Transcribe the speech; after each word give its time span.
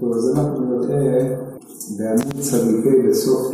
טוב, 0.00 0.12
אז 0.12 0.32
אנחנו 0.36 0.86
נראה 0.86 1.36
בעמוד 1.96 2.40
צדיקי 2.40 3.08
בסוף 3.10 3.46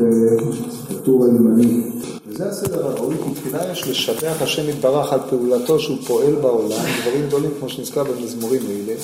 הטור 0.90 1.24
הימני. 1.24 1.82
וזה 2.27 2.48
הסדר 2.48 2.86
הראוי, 2.86 3.15
כי 3.24 3.40
תחילה 3.40 3.73
יש 3.73 3.89
לשבח 3.89 4.36
השם 4.40 4.68
יתברך 4.68 5.12
על 5.12 5.20
פעולתו 5.30 5.80
שהוא 5.80 5.96
פועל 6.06 6.34
בעולם, 6.34 6.84
דברים 7.02 7.26
גדולים 7.26 7.50
כמו 7.58 7.68
שנזכר 7.68 8.04
במזמורים 8.04 8.62
האלה. 8.68 8.94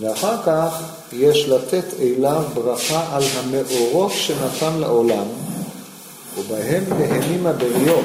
ואחר 0.00 0.42
כך 0.46 0.82
יש 1.12 1.48
לתת 1.48 1.84
אליו 2.00 2.42
ברכה 2.54 3.16
על 3.16 3.22
המאורות 3.36 4.12
שנתן 4.12 4.78
לעולם, 4.80 5.26
ובהם 6.38 6.84
נהנים 6.98 7.46
הבריות. 7.46 8.04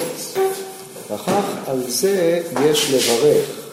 וכך 1.12 1.44
על 1.68 1.80
זה 1.88 2.42
יש 2.62 2.94
לברך. 2.94 3.65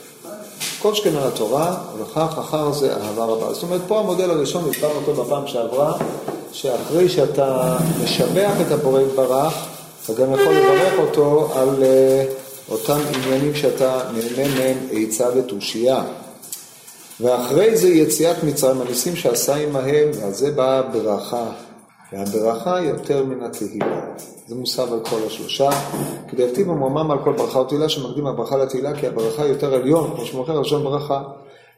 כל 0.82 0.94
שכן 0.94 1.16
על 1.16 1.28
התורה, 1.28 1.76
וכך 1.98 2.38
אחר 2.38 2.72
זה 2.72 2.96
אהבה 2.96 3.24
רבה. 3.24 3.54
זאת 3.54 3.62
אומרת, 3.62 3.80
פה 3.86 3.98
המודל 3.98 4.30
הראשון, 4.30 4.70
הסברנו 4.70 4.94
אותו 4.94 5.24
בפעם 5.24 5.46
שעברה, 5.46 5.92
שאחרי 6.52 7.08
שאתה 7.08 7.76
משבח 8.04 8.52
את 8.66 8.72
הבורא 8.72 9.00
יתברך, 9.00 9.54
אתה 10.04 10.12
גם 10.12 10.32
יכול 10.32 10.54
לברך 10.54 10.98
אותו 10.98 11.48
על 11.54 11.68
uh, 11.68 12.72
אותם 12.72 12.98
עניינים 13.14 13.54
שאתה 13.54 14.00
נהנה 14.12 14.54
מהם 14.54 14.78
עצה 14.92 15.26
ותושייה. 15.36 16.02
ואחרי 17.20 17.76
זה 17.76 17.88
יציאת 17.88 18.44
מצרים, 18.44 18.80
הניסים 18.80 19.16
שעשה 19.16 19.56
עמהם, 19.56 20.10
ועל 20.20 20.32
זה 20.32 20.50
באה 20.50 20.78
הברכה. 20.78 21.44
והברכה 22.12 22.80
יותר 22.80 23.24
מן 23.24 23.42
התהילה. 23.42 24.00
זה 24.46 24.54
מוסב 24.54 24.92
על 24.92 25.00
כל 25.04 25.16
השלושה. 25.26 25.70
כדכתיב 26.28 26.70
המומם 26.70 27.10
על 27.10 27.18
כל 27.24 27.32
ברכה 27.32 27.58
ותהילה 27.58 27.88
שמקדים 27.88 28.26
הברכה 28.26 28.56
לתהילה 28.56 28.96
כי 28.96 29.06
הברכה 29.06 29.46
יותר 29.46 29.74
עליון, 29.74 30.10
כמו 30.16 30.24
שמוכר 30.24 30.60
לשון 30.60 30.84
ברכה. 30.84 31.22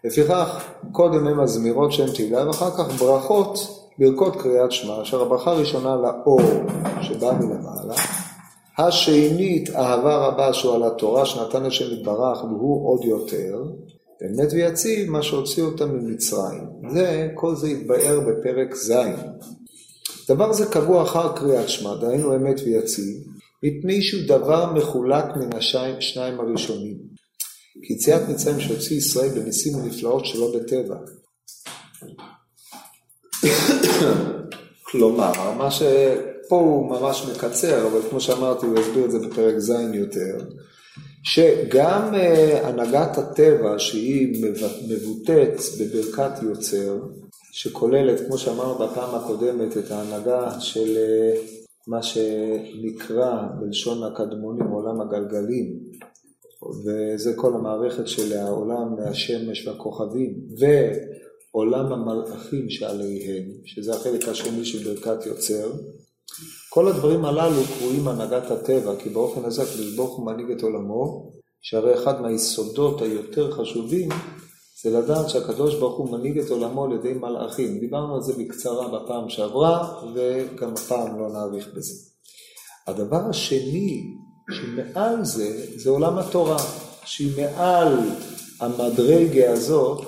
לפיכך, 0.05 0.65
קודם 0.93 1.27
הם 1.27 1.41
הזמירות 1.41 1.93
שהן 1.93 2.11
תהילה, 2.15 2.47
ואחר 2.47 2.71
כך 2.71 3.01
ברכות, 3.01 3.59
ברכות 3.99 4.37
קריאת 4.37 4.73
שמע, 4.73 5.03
אשר 5.03 5.23
הברכה 5.23 5.51
הראשונה 5.51 5.97
לאור 5.97 6.41
שבא 7.03 7.33
מלמעלה. 7.33 7.95
השנית, 8.79 9.71
אהבה 9.71 10.17
רבה 10.17 10.53
שהוא 10.53 10.75
על 10.75 10.83
התורה 10.83 11.27
שנתן 11.27 11.65
השם 11.65 11.95
יתברך, 11.95 12.45
והוא 12.45 12.89
עוד 12.89 13.05
יותר. 13.05 13.63
אמת 14.27 14.53
ויציב 14.53 15.11
מה 15.11 15.23
שהוציא 15.23 15.63
אותם 15.63 15.91
ממצרים. 15.91 16.65
זה, 16.91 17.29
כל 17.35 17.57
זה 17.57 17.69
יתבאר 17.69 18.21
בפרק 18.21 18.75
ז'. 18.75 18.93
דבר 20.29 20.53
זה 20.53 20.67
קבוע 20.67 21.03
אחר 21.03 21.37
קריאת 21.37 21.69
שמע, 21.69 21.95
דהיינו 21.95 22.37
אמת 22.37 22.61
ויציב, 22.65 23.17
מפני 23.63 24.03
שהוא 24.03 24.23
דבר 24.27 24.73
מחולק 24.73 25.25
מן 25.37 25.57
השניים 25.57 26.41
הראשונים. 26.41 26.97
כי 27.83 27.93
יציאת 27.93 28.29
מצרים 28.29 28.61
שהוציא 28.61 28.97
ישראל 28.97 29.29
בניסים 29.29 29.75
ונפלאות 29.75 30.27
שלא 30.27 30.53
בטבע. 30.57 30.97
כלומר, 34.91 35.53
מה 35.59 35.71
שפה 35.71 36.57
הוא 36.57 36.91
ממש 36.91 37.27
מקצר, 37.31 37.87
אבל 37.87 38.01
כמו 38.11 38.21
שאמרתי, 38.21 38.67
הוא 38.67 38.79
יסביר 38.79 39.05
את 39.05 39.11
זה 39.11 39.19
בפרק 39.19 39.59
ז' 39.59 39.73
יותר, 39.95 40.37
שגם 41.25 42.15
uh, 42.15 42.67
הנהגת 42.67 43.19
הטבע, 43.19 43.79
שהיא 43.79 44.43
מבוטאת 44.89 45.61
בברכת 45.81 46.43
יוצר, 46.43 46.99
שכוללת, 47.57 48.27
כמו 48.27 48.39
שאמרנו 48.39 48.75
בפעם 48.75 49.15
הקודמת, 49.15 49.77
את 49.77 49.91
ההנהגה 49.91 50.61
של 50.61 50.97
אה, 50.97 51.33
מה 51.87 52.03
שנקרא 52.03 53.43
בלשון 53.61 54.03
הקדמונים 54.03 54.67
עולם 54.67 55.01
הגלגלים, 55.01 55.79
וזה 56.85 57.33
כל 57.37 57.55
המערכת 57.55 58.09
של 58.09 58.37
העולם 58.37 58.97
מהשמש 58.97 59.67
והכוכבים, 59.67 60.35
ועולם 60.59 61.93
המלאכים 61.93 62.71
שעליהם, 62.71 63.45
שזה 63.65 63.95
החלק 63.95 64.29
השני 64.29 64.65
של 64.65 64.95
ברכת 64.95 65.27
יוצר. 65.27 65.73
כל 66.71 66.89
הדברים 66.89 67.25
הללו 67.25 67.63
קרויים 67.79 68.09
הנהגת 68.09 68.51
הטבע, 68.51 68.97
כי 68.97 69.09
באופן 69.09 69.45
הזה 69.45 69.63
הקדוש 69.63 69.97
ברוך 69.97 70.17
הוא 70.17 70.27
מנהיג 70.27 70.51
את 70.51 70.63
עולמו, 70.63 71.33
שהרי 71.63 71.95
אחד 71.95 72.23
מהיסודות 72.23 73.03
היותר 73.03 73.51
חשובים 73.51 74.09
זה 74.83 74.99
לדעת 74.99 75.29
שהקדוש 75.29 75.75
ברוך 75.75 75.99
הוא 75.99 76.19
מנהיג 76.19 76.39
את 76.39 76.51
עולמו 76.51 76.85
על 76.85 76.93
ידי 76.93 77.13
מלאכים. 77.13 77.79
דיברנו 77.79 78.15
על 78.15 78.23
זה 78.23 78.33
בקצרה 78.39 78.89
בפעם 78.89 79.29
שעברה, 79.29 80.03
וגם 80.15 80.73
הפעם 80.73 81.19
לא 81.21 81.29
נאריך 81.33 81.69
בזה. 81.77 81.95
הדבר 82.87 83.29
השני 83.31 84.17
שמעל 84.51 85.25
זה, 85.25 85.67
זה 85.77 85.91
עולם 85.91 86.19
התורה, 86.19 86.57
שהיא 87.05 87.33
מעל 87.43 87.99
המדרגה 88.61 89.53
הזאת 89.53 90.05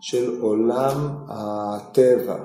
של 0.00 0.40
עולם 0.40 1.16
הטבע, 1.28 2.36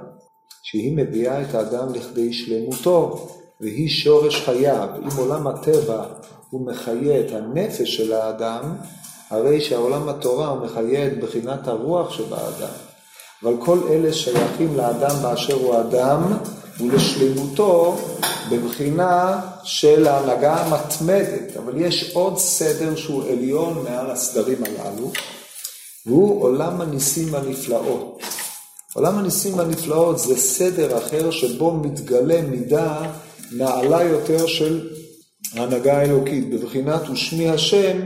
שהיא 0.63 0.97
מביאה 0.97 1.41
את 1.41 1.55
האדם 1.55 1.93
לכדי 1.93 2.33
שלמותו, 2.33 3.27
והיא 3.61 3.89
שורש 3.89 4.41
חייו. 4.41 4.89
אם 5.03 5.17
עולם 5.17 5.47
הטבע 5.47 6.05
הוא 6.49 6.65
מחיה 6.65 7.19
את 7.19 7.31
הנפש 7.31 7.95
של 7.95 8.13
האדם, 8.13 8.75
הרי 9.35 9.61
שהעולם 9.61 10.09
התורה 10.09 10.47
הוא 10.47 10.65
מחיה 10.65 11.07
את 11.07 11.19
בחינת 11.19 11.67
הרוח 11.67 12.11
שבאדם. 12.11 12.73
אבל 13.43 13.53
כל 13.59 13.79
אלה 13.89 14.13
שייכים 14.13 14.77
לאדם 14.77 15.15
באשר 15.21 15.53
הוא 15.53 15.79
אדם 15.79 16.37
ולשלמותו 16.79 17.97
בבחינה 18.51 19.41
של 19.63 20.07
ההנהגה 20.07 20.55
המתמדת. 20.55 21.57
אבל 21.57 21.81
יש 21.81 22.11
עוד 22.13 22.37
סדר 22.37 22.95
שהוא 22.95 23.23
עליון 23.31 23.83
מעל 23.83 24.11
הסדרים 24.11 24.57
הללו, 24.63 25.11
והוא 26.05 26.43
עולם 26.43 26.81
הניסים 26.81 27.33
והנפלאות. 27.33 28.21
עולם 28.93 29.17
הניסים 29.17 29.57
והנפלאות 29.57 30.19
זה 30.19 30.37
סדר 30.37 30.97
אחר 30.97 31.31
שבו 31.31 31.71
מתגלה 31.71 32.41
מידה 32.41 33.01
נעלה 33.51 34.03
יותר 34.03 34.47
של 34.47 34.89
ההנהגה 35.53 35.97
האלוקית, 35.97 36.49
בבחינת 36.49 37.09
ושמי 37.09 37.49
השם 37.49 37.97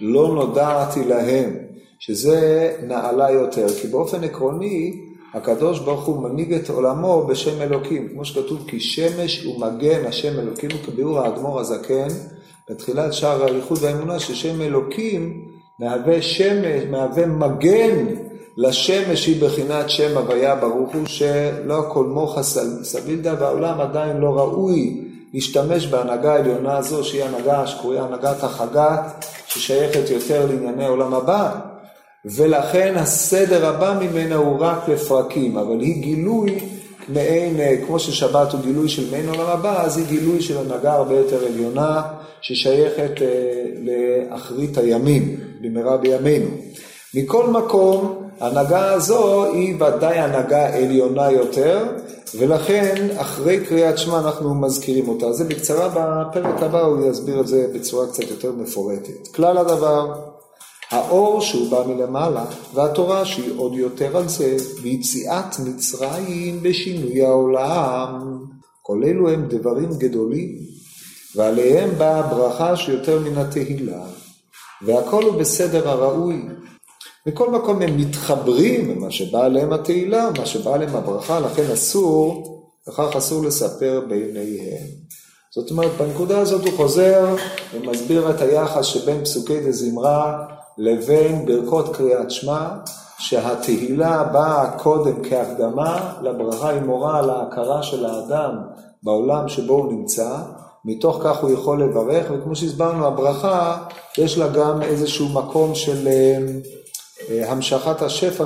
לא 0.00 0.28
נודעתי 0.34 1.04
להם, 1.04 1.56
שזה 1.98 2.72
נעלה 2.82 3.30
יותר, 3.30 3.68
כי 3.68 3.88
באופן 3.88 4.24
עקרוני 4.24 5.00
הקדוש 5.34 5.78
ברוך 5.78 6.04
הוא 6.04 6.22
מנהיג 6.22 6.52
את 6.52 6.70
עולמו 6.70 7.26
בשם 7.26 7.62
אלוקים, 7.62 8.08
כמו 8.08 8.24
שכתוב 8.24 8.64
כי 8.66 8.80
שמש 8.80 9.46
ומגן 9.46 10.04
השם 10.06 10.38
אלוקים, 10.40 10.70
כביאור 10.86 11.18
האדמו"ר 11.18 11.60
הזקן, 11.60 12.08
בתחילת 12.70 13.12
שער 13.12 13.44
האיחוד 13.44 13.78
והאמונה 13.80 14.18
ששם 14.18 14.60
אלוקים 14.60 15.44
מהווה 15.78 16.22
שמש, 16.22 16.82
מהווה 16.90 17.26
מגן 17.26 18.06
לשמש 18.56 19.26
היא 19.26 19.42
בחינת 19.42 19.90
שם 19.90 20.18
הוויה 20.18 20.56
ברוך 20.56 20.94
הוא 20.94 21.06
שלא 21.06 21.78
הכל 21.78 22.04
מוחה 22.04 22.42
סבילדה 22.82 23.34
והעולם 23.40 23.80
עדיין 23.80 24.16
לא 24.16 24.38
ראוי 24.38 25.04
להשתמש 25.34 25.86
בהנהגה 25.86 26.32
העליונה 26.32 26.76
הזו, 26.76 27.04
שהיא 27.04 27.24
הנהגה 27.24 27.66
שקרויה 27.66 28.02
הנהגת 28.02 28.44
החגת, 28.44 29.24
ששייכת 29.54 30.10
יותר 30.10 30.46
לענייני 30.46 30.86
עולם 30.86 31.14
הבא, 31.14 31.50
ולכן 32.24 32.94
הסדר 32.96 33.66
הבא 33.66 33.98
ממנה 34.00 34.34
הוא 34.34 34.56
רק 34.60 34.88
לפרקים, 34.88 35.58
אבל 35.58 35.80
היא 35.80 36.02
גילוי 36.02 36.58
מעין, 37.08 37.56
כמו 37.86 37.98
ששבת 37.98 38.52
הוא 38.52 38.60
גילוי 38.60 38.88
של 38.88 39.10
מעין 39.10 39.28
עולם 39.28 39.46
הבא, 39.46 39.82
אז 39.82 39.96
היא 39.96 40.06
גילוי 40.06 40.42
של 40.42 40.58
הנהגה 40.58 40.92
הרבה 40.92 41.14
יותר 41.14 41.46
עליונה, 41.46 42.02
ששייכת 42.40 43.22
אה, 43.22 43.28
לאחרית 43.82 44.78
הימים, 44.78 45.36
במהרה 45.60 45.96
בימינו. 45.96 46.50
מכל 47.14 47.46
מקום, 47.46 48.28
ההנהגה 48.40 48.92
הזו 48.92 49.44
היא 49.52 49.74
ודאי 49.74 50.18
הנהגה 50.18 50.76
עליונה 50.76 51.30
יותר, 51.30 51.84
ולכן 52.38 53.08
אחרי 53.16 53.64
קריאת 53.66 53.98
שמע 53.98 54.18
אנחנו 54.18 54.54
מזכירים 54.54 55.08
אותה. 55.08 55.32
זה 55.32 55.44
בקצרה 55.44 55.88
בפרק 55.88 56.62
הבא 56.62 56.80
הוא 56.80 57.10
יסביר 57.10 57.40
את 57.40 57.46
זה 57.46 57.66
בצורה 57.74 58.06
קצת 58.06 58.22
יותר 58.22 58.52
מפורטת. 58.52 59.28
כלל 59.34 59.58
הדבר, 59.58 60.12
האור 60.90 61.40
שהוא 61.40 61.70
בא 61.70 61.82
מלמעלה, 61.86 62.44
והתורה 62.74 63.24
שהיא 63.24 63.52
עוד 63.56 63.74
יותר 63.74 64.16
על 64.16 64.28
זה, 64.28 64.56
ויציאת 64.82 65.58
מצרים 65.64 66.62
בשינוי 66.62 67.22
העולם. 67.22 68.38
כל 68.82 69.02
אלו 69.04 69.28
הם 69.28 69.46
דברים 69.48 69.90
גדולים, 69.98 70.58
ועליהם 71.36 71.90
באה 71.98 72.18
הברכה 72.18 72.76
שיותר 72.76 73.20
מן 73.20 73.38
התהילה, 73.38 74.02
והכל 74.82 75.22
הוא 75.22 75.40
בסדר 75.40 75.88
הראוי. 75.88 76.42
מכל 77.26 77.50
מקום 77.50 77.82
הם 77.82 77.96
מתחברים 77.96 78.90
למה 78.90 79.10
שבא 79.10 79.44
עליהם 79.44 79.72
התהילה, 79.72 80.30
מה 80.38 80.46
שבא 80.46 80.74
עליהם 80.74 80.96
הברכה, 80.96 81.40
לכן 81.40 81.70
אסור, 81.72 82.48
וכך 82.88 83.16
אסור 83.16 83.44
לספר 83.44 84.02
ביניהם. 84.08 84.86
זאת 85.54 85.70
אומרת, 85.70 85.90
בנקודה 85.90 86.38
הזאת 86.38 86.64
הוא 86.64 86.72
חוזר 86.76 87.34
ומסביר 87.74 88.30
את 88.30 88.40
היחס 88.40 88.84
שבין 88.84 89.24
פסוקי 89.24 89.60
דזמרה 89.60 90.46
לבין 90.78 91.46
ברכות 91.46 91.96
קריאת 91.96 92.30
שמע, 92.30 92.68
שהתהילה 93.18 94.24
באה 94.24 94.78
קודם 94.78 95.24
כהקדמה 95.24 96.12
לברכה 96.22 96.68
היא 96.68 96.80
מורה 96.82 97.18
על 97.18 97.30
ההכרה 97.30 97.82
של 97.82 98.04
האדם 98.06 98.56
בעולם 99.02 99.48
שבו 99.48 99.74
הוא 99.74 99.92
נמצא, 99.92 100.36
מתוך 100.84 101.18
כך 101.24 101.42
הוא 101.42 101.50
יכול 101.50 101.82
לברך, 101.82 102.26
וכמו 102.30 102.56
שהסברנו, 102.56 103.06
הברכה 103.06 103.82
יש 104.18 104.38
לה 104.38 104.48
גם 104.48 104.82
איזשהו 104.82 105.28
מקום 105.28 105.74
של... 105.74 106.08
אה, 107.30 107.52
המשכת 107.52 108.02
השפע 108.02 108.44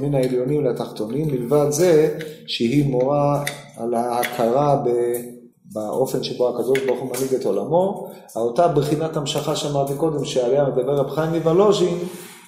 מן 0.00 0.14
העליונים 0.14 0.64
לתחתונים, 0.64 1.26
מלבד 1.26 1.70
זה 1.70 2.18
שהיא 2.46 2.90
מורה 2.90 3.44
על 3.76 3.94
ההכרה 3.94 4.76
ב... 4.84 4.88
באופן 5.74 6.22
שבו 6.22 6.48
הקדוש 6.48 6.78
ברוך 6.86 7.00
הוא 7.00 7.08
מנהיג 7.08 7.34
את 7.34 7.44
עולמו, 7.44 8.08
אותה 8.36 8.68
בחינת 8.68 9.16
המשכה 9.16 9.56
שאמרתי 9.56 9.94
קודם, 9.96 10.24
שעליה 10.24 10.64
מדבר 10.64 10.96
רב 10.96 11.10
חיים 11.10 11.32
מוולוז'ין, 11.32 11.98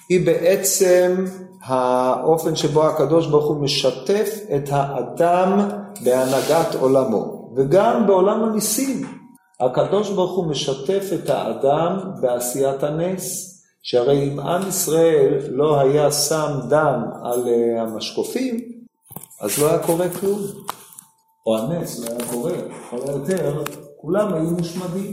היא 0.09 0.25
בעצם 0.25 1.25
האופן 1.63 2.55
שבו 2.55 2.83
הקדוש 2.83 3.27
ברוך 3.27 3.45
הוא 3.45 3.57
משתף 3.57 4.39
את 4.55 4.69
האדם 4.71 5.69
בהנהגת 6.03 6.75
עולמו, 6.79 7.51
וגם 7.55 8.07
בעולם 8.07 8.43
הניסים. 8.43 9.01
הקדוש 9.59 10.09
ברוך 10.09 10.37
הוא 10.37 10.45
משתף 10.45 11.09
את 11.13 11.29
האדם 11.29 11.99
בעשיית 12.21 12.83
הנס, 12.83 13.54
שהרי 13.85 14.27
אם 14.27 14.39
עם 14.39 14.67
ישראל 14.67 15.39
לא 15.49 15.79
היה 15.79 16.11
שם 16.11 16.51
דם 16.69 17.03
על 17.23 17.47
אה, 17.47 17.81
המשקופים, 17.81 18.59
אז 19.41 19.59
לא 19.59 19.69
היה 19.69 19.79
קורה 19.79 20.09
כלום. 20.09 20.39
או 21.45 21.57
הנס 21.57 21.99
לא 21.99 22.09
היה 22.09 22.29
קורה, 22.31 22.51
לכל 22.51 22.97
היותר, 23.07 23.63
כולם 24.01 24.33
היו 24.33 24.49
מושמדים. 24.49 25.11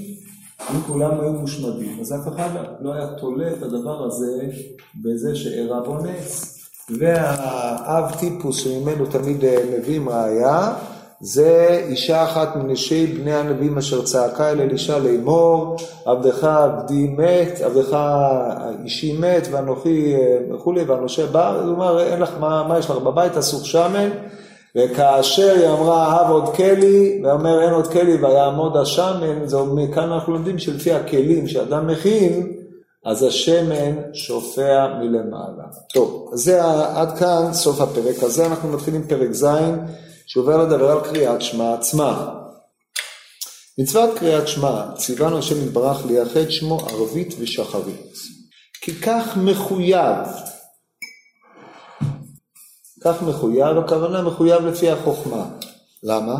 אם 0.70 0.80
כולם 0.80 1.20
היו 1.20 1.32
מושמדים, 1.32 2.00
אז 2.00 2.12
אף 2.12 2.28
אחד 2.28 2.48
לא 2.80 2.92
היה 2.92 3.06
תולה 3.06 3.52
את 3.52 3.62
הדבר 3.62 4.04
הזה 4.04 4.46
בזה 5.02 5.36
שאירע 5.36 5.80
בו 5.80 5.98
נס. 5.98 6.58
והאב 6.98 8.14
טיפוס 8.20 8.56
שממנו 8.56 9.06
תמיד 9.06 9.44
אה, 9.44 9.64
מביאים 9.78 10.08
ראייה, 10.08 10.74
זה 11.24 11.84
אישה 11.88 12.24
אחת 12.24 12.56
מנשי 12.56 13.06
בני 13.06 13.34
הנביאים 13.34 13.78
אשר 13.78 14.02
צעקה 14.02 14.50
אל 14.50 14.60
אלישע 14.60 14.98
לאמור, 14.98 15.76
עבדך 16.04 16.44
עבדי 16.44 17.06
מת, 17.16 17.60
עבדך 17.60 17.98
אישי 18.84 19.18
מת, 19.18 19.48
ואנוכי 19.50 20.14
אה, 20.14 20.54
וכולי, 20.54 20.82
ואנושה 20.84 21.26
בא, 21.26 21.60
הוא 21.60 21.70
אומר, 21.70 22.02
אין 22.02 22.20
לך, 22.20 22.30
מה, 22.40 22.68
מה 22.68 22.78
יש 22.78 22.90
לך 22.90 22.96
בבית, 22.96 23.36
אסוך 23.36 23.66
שמן, 23.66 24.08
וכאשר 24.76 25.54
היא 25.56 25.68
אמרה, 25.68 26.12
אהב 26.12 26.30
עוד 26.30 26.54
כלי, 26.54 27.22
ואומר 27.24 27.62
אין 27.62 27.72
עוד 27.72 27.86
כלי 27.86 28.14
ויעמוד 28.14 28.76
השמן, 28.76 29.46
זה 29.46 29.56
מכאן 29.74 30.12
אנחנו 30.12 30.32
לומדים 30.32 30.58
שלפי 30.58 30.92
הכלים 30.92 31.48
שאדם 31.48 31.86
מכין, 31.86 32.52
אז 33.04 33.22
השמן 33.22 33.94
שופע 34.12 34.86
מלמעלה. 35.00 35.64
טוב, 35.94 36.30
זה 36.34 36.64
עד 36.94 37.18
כאן 37.18 37.52
סוף 37.52 37.80
הפרק 37.80 38.22
הזה, 38.22 38.46
אנחנו 38.46 38.68
מתחילים 38.68 39.02
פרק 39.08 39.32
ז', 39.32 39.46
שעובר 40.26 40.66
לדבר 40.66 40.90
על 40.90 41.00
קריאת 41.04 41.42
שמע 41.42 41.74
עצמה. 41.74 42.34
מצוות 43.78 44.18
קריאת 44.18 44.48
שמע 44.48 44.84
ציוונו 44.96 45.38
השם 45.38 45.66
יתברך 45.66 46.06
לייחד 46.06 46.50
שמו 46.50 46.80
ערבית 46.80 47.34
ושחרית. 47.38 48.12
כי 48.80 48.94
כך 48.94 49.36
מחויב 49.36 50.26
כך 53.04 53.22
מחויב, 53.22 53.78
הכוונה 53.78 54.22
מחויב 54.22 54.62
לפי 54.62 54.90
החוכמה. 54.90 55.46
למה? 56.02 56.38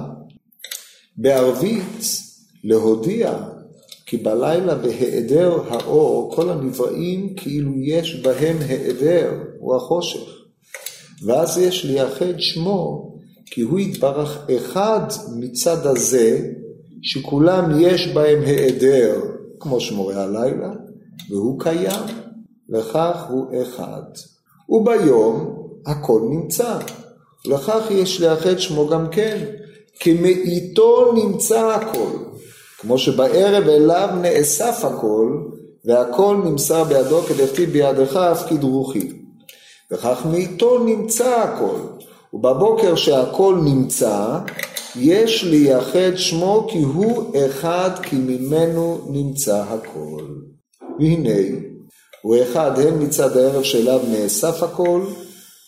בערבית 1.17 2.05
להודיע 2.64 3.38
כי 4.06 4.17
בלילה 4.17 4.75
בהיעדר 4.75 5.61
האור 5.69 6.37
כל 6.37 6.50
הנבראים 6.50 7.35
כאילו 7.37 7.73
יש 7.78 8.14
בהם 8.23 8.56
היעדר, 8.69 9.32
הוא 9.58 9.76
החושך. 9.76 10.31
ואז 11.26 11.58
יש 11.58 11.85
לייחד 11.85 12.38
שמו 12.38 13.12
כי 13.54 13.60
הוא 13.60 13.78
יתברך 13.78 14.38
אחד 14.56 15.00
מצד 15.37 15.87
הזה 15.87 16.40
שכולם 17.02 17.81
יש 17.81 18.08
בהם 18.08 18.43
היעדר 18.43 19.20
כמו 19.60 19.81
שמורי 19.81 20.14
הלילה 20.14 20.70
והוא 21.31 21.60
קיים 21.60 22.04
וכך 22.70 23.26
הוא 23.28 23.62
אחד. 23.62 24.02
וביום 24.69 25.56
הכל 25.87 26.20
נמצא. 26.31 26.78
לכך 27.44 27.87
יש 27.90 28.20
לאחד 28.20 28.58
שמו 28.58 28.88
גם 28.88 29.08
כן, 29.10 29.44
כי 30.00 30.14
מאיתו 30.14 31.12
נמצא 31.12 31.70
הכל. 31.70 32.19
כמו 32.78 32.99
שבערב 32.99 33.69
אליו 33.69 34.08
נאסף 34.22 34.84
הכל, 34.84 35.43
והכל 35.84 36.37
נמסר 36.44 36.84
בידו 36.84 37.22
כדכתיב 37.22 37.70
בידך 37.70 38.16
הפקיד 38.16 38.62
רוחי. 38.62 39.08
וכך 39.90 40.26
מאיתו 40.31 40.84
נמצא 40.84 41.40
הכל. 41.40 41.76
ובבוקר 42.32 42.94
שהכל 42.94 43.58
נמצא, 43.64 44.38
יש 44.96 45.44
לייחד 45.44 46.17
שמו 46.17 46.67
כי 46.70 46.82
הוא 46.82 47.37
אחד 47.46 47.90
כי 48.02 48.17
ממנו 48.17 48.99
נמצא 49.11 49.64
הכל. 49.69 50.25
והנה, 50.99 51.58
הוא 52.23 52.37
אחד 52.43 52.79
הן 52.79 53.02
מצד 53.02 53.37
הערב 53.37 53.62
שאליו 53.62 54.00
נאסף 54.08 54.62
הכל, 54.62 55.02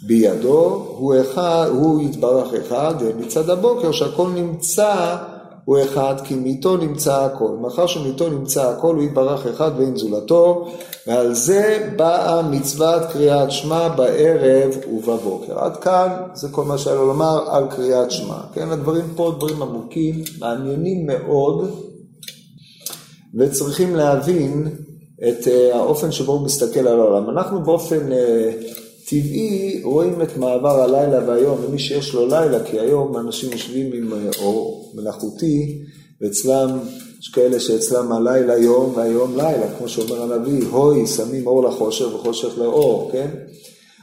בידו, 0.06 0.86
הוא 0.98 1.14
אחד, 1.20 1.68
הוא 1.72 2.02
יתברך 2.02 2.54
אחד, 2.54 2.94
מצד 3.18 3.50
הבוקר 3.50 3.92
שהכל 3.92 4.28
נמצא 4.28 5.16
הוא 5.64 5.78
אחד, 5.82 6.14
כי 6.24 6.34
מאיתו 6.34 6.76
נמצא 6.76 7.24
הכל. 7.24 7.56
מאחר 7.60 7.86
שמאיתו 7.86 8.28
נמצא 8.28 8.70
הכל, 8.70 8.94
הוא 8.94 9.02
יתברך 9.02 9.46
אחד 9.46 9.70
ואין 9.76 9.96
זולתו, 9.96 10.68
ועל 11.06 11.34
זה 11.34 11.90
באה 11.96 12.42
מצוות 12.42 13.02
קריאת 13.12 13.50
שמע 13.50 13.88
בערב 13.88 14.70
ובבוקר. 14.92 15.58
עד 15.58 15.76
כאן 15.76 16.08
זה 16.34 16.48
כל 16.50 16.64
מה 16.64 16.78
שהיה 16.78 16.96
לו 16.96 17.06
לומר 17.06 17.50
על 17.50 17.64
קריאת 17.70 18.10
שמע. 18.10 18.36
כן, 18.54 18.68
הדברים 18.68 19.04
פה 19.16 19.32
דברים 19.36 19.62
עמוקים, 19.62 20.22
מעניינים 20.38 21.06
מאוד, 21.06 21.70
וצריכים 23.38 23.96
להבין 23.96 24.68
את 25.28 25.48
אה, 25.48 25.76
האופן 25.76 26.12
שבו 26.12 26.32
הוא 26.32 26.44
מסתכל 26.44 26.88
על 26.88 27.00
העולם. 27.00 27.30
אנחנו 27.30 27.62
באופן 27.62 28.12
אה, 28.12 28.50
טבעי 29.08 29.80
רואים 29.84 30.22
את 30.22 30.36
מעבר 30.36 30.82
הלילה 30.82 31.28
והיום, 31.28 31.58
ומי 31.64 31.78
שיש 31.78 32.14
לו 32.14 32.26
לילה, 32.26 32.64
כי 32.64 32.80
היום 32.80 33.16
אנשים 33.18 33.52
יושבים 33.52 33.92
עם 33.92 34.12
אה, 34.12 34.30
אור 34.42 34.83
מלאכותי, 34.94 35.82
ואצלם, 36.20 36.78
יש 37.20 37.28
כאלה 37.28 37.60
שאצלם 37.60 38.12
הלילה 38.12 38.58
יום 38.58 38.92
והיום 38.96 39.36
לילה, 39.36 39.66
כמו 39.78 39.88
שאומר 39.88 40.22
הנביא, 40.22 40.66
הוי, 40.70 41.06
שמים 41.06 41.46
אור 41.46 41.68
לחושך 41.68 42.14
וחושך 42.14 42.58
לאור, 42.58 43.10
כן? 43.12 43.28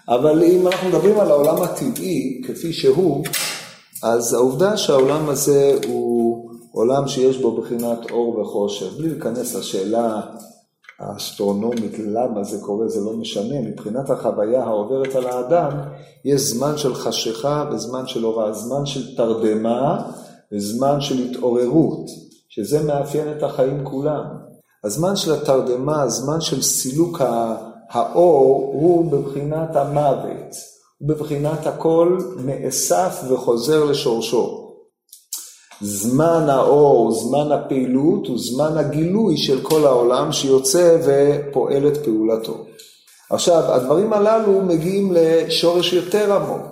אבל 0.08 0.44
אם 0.44 0.68
אנחנו 0.68 0.90
מדברים 0.90 1.20
על 1.20 1.32
העולם 1.32 1.62
הטבעי, 1.62 2.42
כפי 2.48 2.74
שהוא, 2.74 3.24
אז 4.04 4.34
העובדה 4.34 4.78
שהעולם 4.78 5.30
הזה 5.30 5.80
הוא 5.88 6.50
עולם 6.72 7.08
שיש 7.08 7.38
בו 7.38 7.62
בחינת 7.62 8.12
אור 8.12 8.40
וחושך, 8.40 8.98
בלי 8.98 9.10
להיכנס 9.10 9.56
לשאלה 9.56 10.22
האסטרונומית, 11.00 12.00
למה 12.00 12.44
זה 12.44 12.58
קורה, 12.62 12.88
זה 12.88 13.02
לא 13.02 13.14
משנה, 13.14 13.62
מבחינת 13.62 14.10
החוויה 14.10 14.64
העוברת 14.64 15.16
על 15.16 15.28
האדם, 15.28 15.72
יש 16.26 16.42
זמן 16.42 16.78
של 16.78 16.96
חשיכה 16.96 17.70
וזמן 17.72 18.08
של 18.08 18.24
הוראה, 18.24 18.54
זמן 18.54 18.86
של 18.86 19.16
תרדמה 19.16 20.12
וזמן 20.54 21.02
של 21.02 21.30
התעוררות, 21.30 22.06
שזה 22.50 22.84
מאפיין 22.84 23.32
את 23.38 23.44
החיים 23.44 23.86
כולם. 23.86 24.24
הזמן 24.84 25.16
של 25.16 25.34
התרדמה, 25.34 26.02
הזמן 26.02 26.42
של 26.42 26.62
סילוק 26.62 27.22
האור, 27.90 28.72
הוא 28.74 29.12
בבחינת 29.12 29.76
המוות, 29.76 30.56
הוא 31.00 31.10
בבחינת 31.10 31.68
הכל 31.68 32.18
נאסף 32.46 33.22
וחוזר 33.30 33.84
לשורשו. 33.84 34.62
זמן 35.82 36.50
האור, 36.50 37.12
זמן 37.12 37.52
הפעילות, 37.52 38.28
הוא 38.28 38.38
זמן 38.40 38.78
הגילוי 38.78 39.38
של 39.38 39.62
כל 39.62 39.86
העולם 39.86 40.32
שיוצא 40.32 40.98
ופועל 41.06 41.88
את 41.88 41.98
פעולתו. 41.98 42.66
עכשיו, 43.30 43.74
הדברים 43.74 44.14
הללו 44.14 44.62
מגיעים 44.62 45.14
לשורש 45.16 45.94
יותר 45.94 46.34
עמוק. 46.34 46.71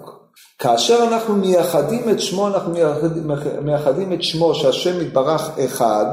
כאשר 0.59 1.03
אנחנו 1.07 1.35
מייחדים 1.35 2.09
את 2.09 2.19
שמו, 2.19 2.47
אנחנו 2.47 2.71
מייחדים, 2.71 3.31
מייחדים 3.61 4.13
את 4.13 4.23
שמו 4.23 4.55
שהשם 4.55 5.01
יתברך 5.01 5.49
אחד 5.65 6.05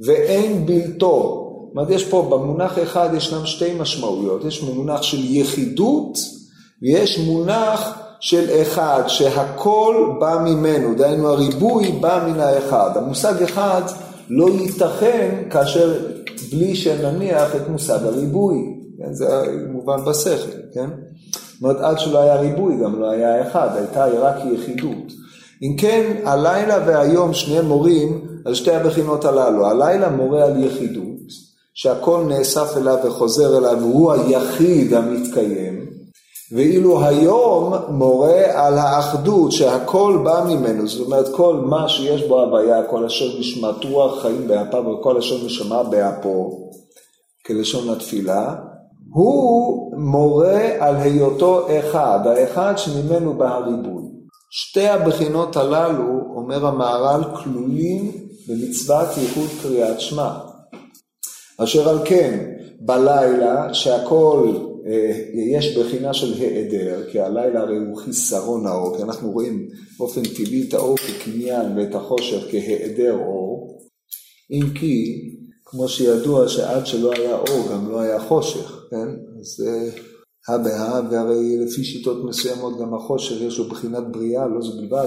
ואין 0.00 0.66
בלתו. 0.66 1.44
זאת 1.68 1.76
אומרת, 1.76 1.90
יש 1.90 2.04
פה 2.04 2.28
במונח 2.30 2.78
אחד 2.82 3.08
ישנם 3.16 3.46
שתי 3.46 3.74
משמעויות. 3.74 4.44
יש 4.44 4.62
מונח 4.62 5.02
של 5.02 5.34
יחידות 5.34 6.18
ויש 6.82 7.18
מונח 7.18 7.98
של 8.20 8.62
אחד, 8.62 9.02
שהכל 9.06 10.12
בא 10.20 10.42
ממנו, 10.44 10.94
דהיינו 10.94 11.28
הריבוי 11.28 11.92
בא 11.92 12.28
מן 12.28 12.40
האחד. 12.40 12.90
המושג 12.96 13.42
אחד 13.42 13.82
לא 14.28 14.48
ייתכן 14.50 15.42
כאשר 15.50 16.00
בלי 16.52 16.76
שנניח 16.76 17.56
את 17.56 17.68
מושג 17.68 17.98
הריבוי, 18.04 18.56
כן? 18.98 19.12
זה 19.12 19.26
מובן 19.72 20.04
בשכל, 20.04 20.50
כן? 20.74 20.90
זאת 21.32 21.62
אומרת, 21.62 21.80
עד 21.80 21.98
שלא 21.98 22.18
היה 22.18 22.40
ריבוי 22.40 22.74
גם 22.82 23.00
לא 23.00 23.10
היה 23.10 23.48
אחד, 23.48 23.68
הייתה 23.76 24.06
רק 24.06 24.36
יחידות. 24.52 25.12
אם 25.62 25.76
כן, 25.78 26.16
הלילה 26.24 26.78
והיום 26.86 27.34
שניהם 27.34 27.66
מורים 27.66 28.26
על 28.44 28.54
שתי 28.54 28.74
הבחינות 28.74 29.24
הללו. 29.24 29.66
הלילה 29.66 30.08
מורה 30.08 30.44
על 30.44 30.64
יחידות, 30.64 31.04
שהכל 31.74 32.24
נאסף 32.28 32.76
אליו 32.76 32.96
וחוזר 33.04 33.58
אליו, 33.58 33.78
והוא 33.80 34.12
היחיד 34.12 34.94
המתקיים. 34.94 35.88
ואילו 36.52 37.04
היום 37.04 37.74
מורה 37.88 38.66
על 38.66 38.78
האחדות 38.78 39.52
שהכל 39.52 40.18
בא 40.24 40.44
ממנו, 40.48 40.88
זאת 40.88 41.06
אומרת 41.06 41.28
כל 41.34 41.54
מה 41.54 41.88
שיש 41.88 42.22
בו 42.22 42.40
הוויה, 42.40 42.82
כל 42.82 43.04
אשר 43.04 43.38
נשמת 43.38 43.84
רוח 43.84 44.22
חיים 44.22 44.48
באפיו 44.48 44.84
וכל 44.86 45.16
אשר 45.16 45.46
נשמה 45.46 45.82
באפו, 45.82 46.70
כלשון 47.46 47.90
התפילה, 47.90 48.54
הוא 49.12 49.92
מורה 49.96 50.62
על 50.78 50.96
היותו 50.96 51.66
אחד, 51.78 52.18
האחד 52.26 52.74
שממנו 52.76 53.34
בא 53.34 53.54
הריבוי. 53.54 54.02
שתי 54.50 54.88
הבחינות 54.88 55.56
הללו, 55.56 56.20
אומר 56.34 56.66
המהר"ל, 56.66 57.24
כלולים 57.42 58.12
במצוות 58.48 59.08
ייחוד 59.16 59.48
קריאת 59.62 60.00
שמע. 60.00 60.30
אשר 61.58 61.88
על 61.88 61.98
כן, 62.04 62.50
בלילה, 62.80 63.74
שהכל, 63.74 64.52
אה, 64.86 65.20
יש 65.34 65.76
בחינה 65.76 66.14
של 66.14 66.32
היעדר, 66.34 67.10
כי 67.12 67.20
הלילה 67.20 67.60
הרי 67.60 67.76
הוא 67.76 67.96
חיסרון 67.96 68.66
האור, 68.66 68.96
כי 68.96 69.02
אנחנו 69.02 69.30
רואים 69.30 69.68
באופן 69.98 70.22
טבעי 70.22 70.64
את 70.68 70.74
האור 70.74 70.96
כקניין 70.96 71.78
ואת 71.78 71.94
החושך 71.94 72.50
כהיעדר 72.50 73.18
אור, 73.18 73.78
אם 74.50 74.64
כי, 74.74 75.20
כמו 75.70 75.88
שידוע 75.88 76.48
שעד 76.48 76.86
שלא 76.86 77.12
היה 77.12 77.36
אור 77.36 77.68
גם 77.72 77.90
לא 77.90 78.00
היה 78.00 78.20
חושך, 78.20 78.86
כן? 78.90 79.08
אז 79.40 79.64
הא 80.48 80.56
בהא, 80.56 81.00
והרי 81.10 81.56
לפי 81.56 81.84
שיטות 81.84 82.24
מסוימות 82.24 82.78
גם 82.80 82.94
החושך 82.94 83.40
יש 83.40 83.58
לו 83.58 83.64
בחינת 83.64 84.02
בריאה, 84.10 84.46
לא 84.46 84.62
זו 84.62 84.72
בלבד, 84.80 85.06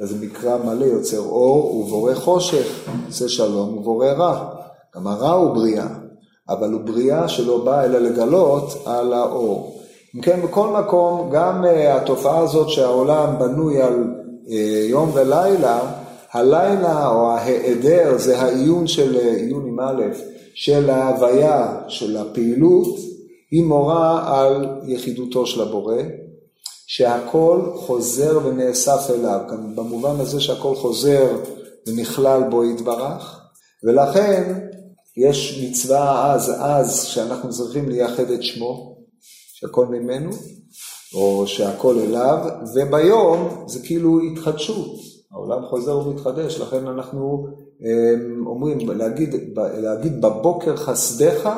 אז 0.00 0.14
מקרא 0.20 0.58
מלא 0.64 0.84
יוצר 0.84 1.18
אור 1.18 1.76
ובורא 1.76 2.14
חושך, 2.14 2.66
עושה 3.06 3.28
שלום 3.28 3.78
ובורא 3.78 4.06
רע. 4.06 4.54
גם 4.96 5.06
הרע 5.06 5.32
הוא 5.32 5.54
בריאה, 5.54 5.86
אבל 6.48 6.72
הוא 6.72 6.80
בריאה 6.80 7.28
שלא 7.28 7.64
באה 7.64 7.84
אלא 7.84 7.98
לגלות 7.98 8.82
על 8.86 9.12
האור. 9.12 9.82
אם 10.16 10.20
כן, 10.20 10.40
בכל 10.42 10.68
מקום, 10.68 11.30
גם 11.32 11.64
uh, 11.64 11.68
התופעה 11.68 12.38
הזאת 12.38 12.68
שהעולם 12.68 13.38
בנוי 13.38 13.82
על 13.82 14.04
uh, 14.46 14.50
יום 14.88 15.10
ולילה, 15.14 16.01
הלילה 16.32 17.08
או 17.08 17.30
ההיעדר 17.30 18.18
זה 18.18 18.40
העיון 18.40 18.86
של, 18.86 19.16
אה, 19.16 19.34
עיון 19.34 19.66
עם 19.66 19.80
א', 19.80 20.02
של 20.54 20.90
ההוויה, 20.90 21.80
של 21.88 22.16
הפעילות, 22.16 22.96
היא 23.50 23.64
מורה 23.64 24.40
על 24.40 24.80
יחידותו 24.86 25.46
של 25.46 25.62
הבורא, 25.62 26.02
שהכל 26.86 27.60
חוזר 27.76 28.38
ונאסף 28.44 29.10
אליו, 29.10 29.40
גם 29.50 29.76
במובן 29.76 30.20
הזה 30.20 30.40
שהכל 30.40 30.74
חוזר 30.74 31.36
ונכלל 31.86 32.42
בו 32.50 32.64
יתברך, 32.64 33.40
ולכן 33.84 34.58
יש 35.16 35.64
מצווה 35.64 36.32
אז, 36.32 36.52
אז, 36.58 37.02
שאנחנו 37.02 37.50
צריכים 37.50 37.88
לייחד 37.88 38.30
את 38.30 38.42
שמו, 38.42 38.96
שהכל 39.54 39.86
ממנו, 39.86 40.30
או 41.14 41.46
שהכל 41.46 41.98
אליו, 41.98 42.38
וביום 42.74 43.64
זה 43.66 43.80
כאילו 43.82 44.20
התחדשות, 44.20 45.11
העולם 45.32 45.66
חוזר 45.66 45.98
ומתחדש, 45.98 46.60
לכן 46.60 46.86
אנחנו 46.86 47.46
אמ, 47.80 48.46
אומרים, 48.46 48.78
להגיד, 48.88 49.34
להגיד 49.56 50.20
בבוקר 50.20 50.76
חסדך 50.76 51.50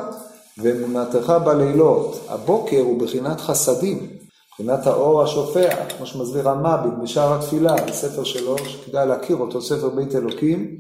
ואמונתך 0.59 1.33
בלילות. 1.45 2.21
הבוקר 2.28 2.81
הוא 2.81 3.00
בחינת 3.00 3.40
חסדים, 3.40 4.07
בחינת 4.52 4.87
האור 4.87 5.23
השופע, 5.23 5.87
כמו 5.87 6.07
שמסביר 6.07 6.49
המביט 6.49 6.95
בשער 7.02 7.38
התפילה, 7.38 7.75
בספר 7.88 8.25
שלו, 8.25 8.59
שכדאי 8.59 9.07
להכיר 9.09 9.37
אותו, 9.37 9.62
ספר 9.62 9.88
בית 9.88 10.14
אלוקים, 10.14 10.76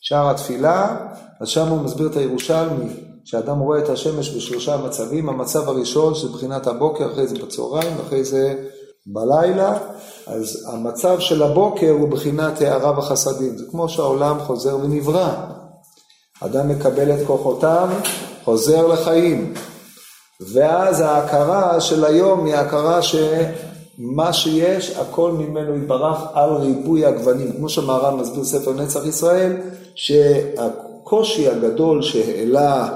שער 0.00 0.30
התפילה, 0.30 0.96
אז 1.40 1.48
שם 1.48 1.68
הוא 1.68 1.80
מסביר 1.80 2.06
את 2.06 2.16
הירושלמי, 2.16 2.86
שאדם 3.24 3.58
רואה 3.58 3.78
את 3.78 3.88
השמש 3.88 4.36
בשלושה 4.36 4.76
מצבים, 4.76 5.28
המצב 5.28 5.68
הראשון 5.68 6.14
שזה 6.14 6.28
בחינת 6.28 6.66
הבוקר, 6.66 7.12
אחרי 7.12 7.26
זה 7.26 7.38
בצהריים, 7.38 7.96
אחרי 8.06 8.24
זה 8.24 8.54
בלילה, 9.06 9.78
אז 10.26 10.68
המצב 10.72 11.20
של 11.20 11.42
הבוקר 11.42 11.90
הוא 11.90 12.08
בחינת 12.08 12.60
הערה 12.60 12.98
וחסדים, 12.98 13.58
זה 13.58 13.64
כמו 13.70 13.88
שהעולם 13.88 14.38
חוזר 14.38 14.76
ונברא. 14.76 15.34
אדם 16.40 16.68
מקבל 16.68 17.12
את 17.12 17.26
כוחותיו, 17.26 17.88
חוזר 18.44 18.86
לחיים. 18.86 19.54
ואז 20.52 21.00
ההכרה 21.00 21.80
של 21.80 22.04
היום 22.04 22.46
היא 22.46 22.54
ההכרה 22.54 23.00
שמה 23.02 24.32
שיש, 24.32 24.90
הכל 24.90 25.32
ממנו 25.32 25.76
יתברך 25.76 26.18
על 26.34 26.50
ריבוי 26.50 27.06
הגוונים. 27.06 27.52
כמו 27.52 27.68
שמהר"ן 27.68 28.20
מסביר 28.20 28.44
ספר 28.44 28.72
נצח 28.72 29.06
ישראל, 29.06 29.56
שהקושי 29.94 31.48
הגדול 31.48 32.02
שהעלה, 32.02 32.88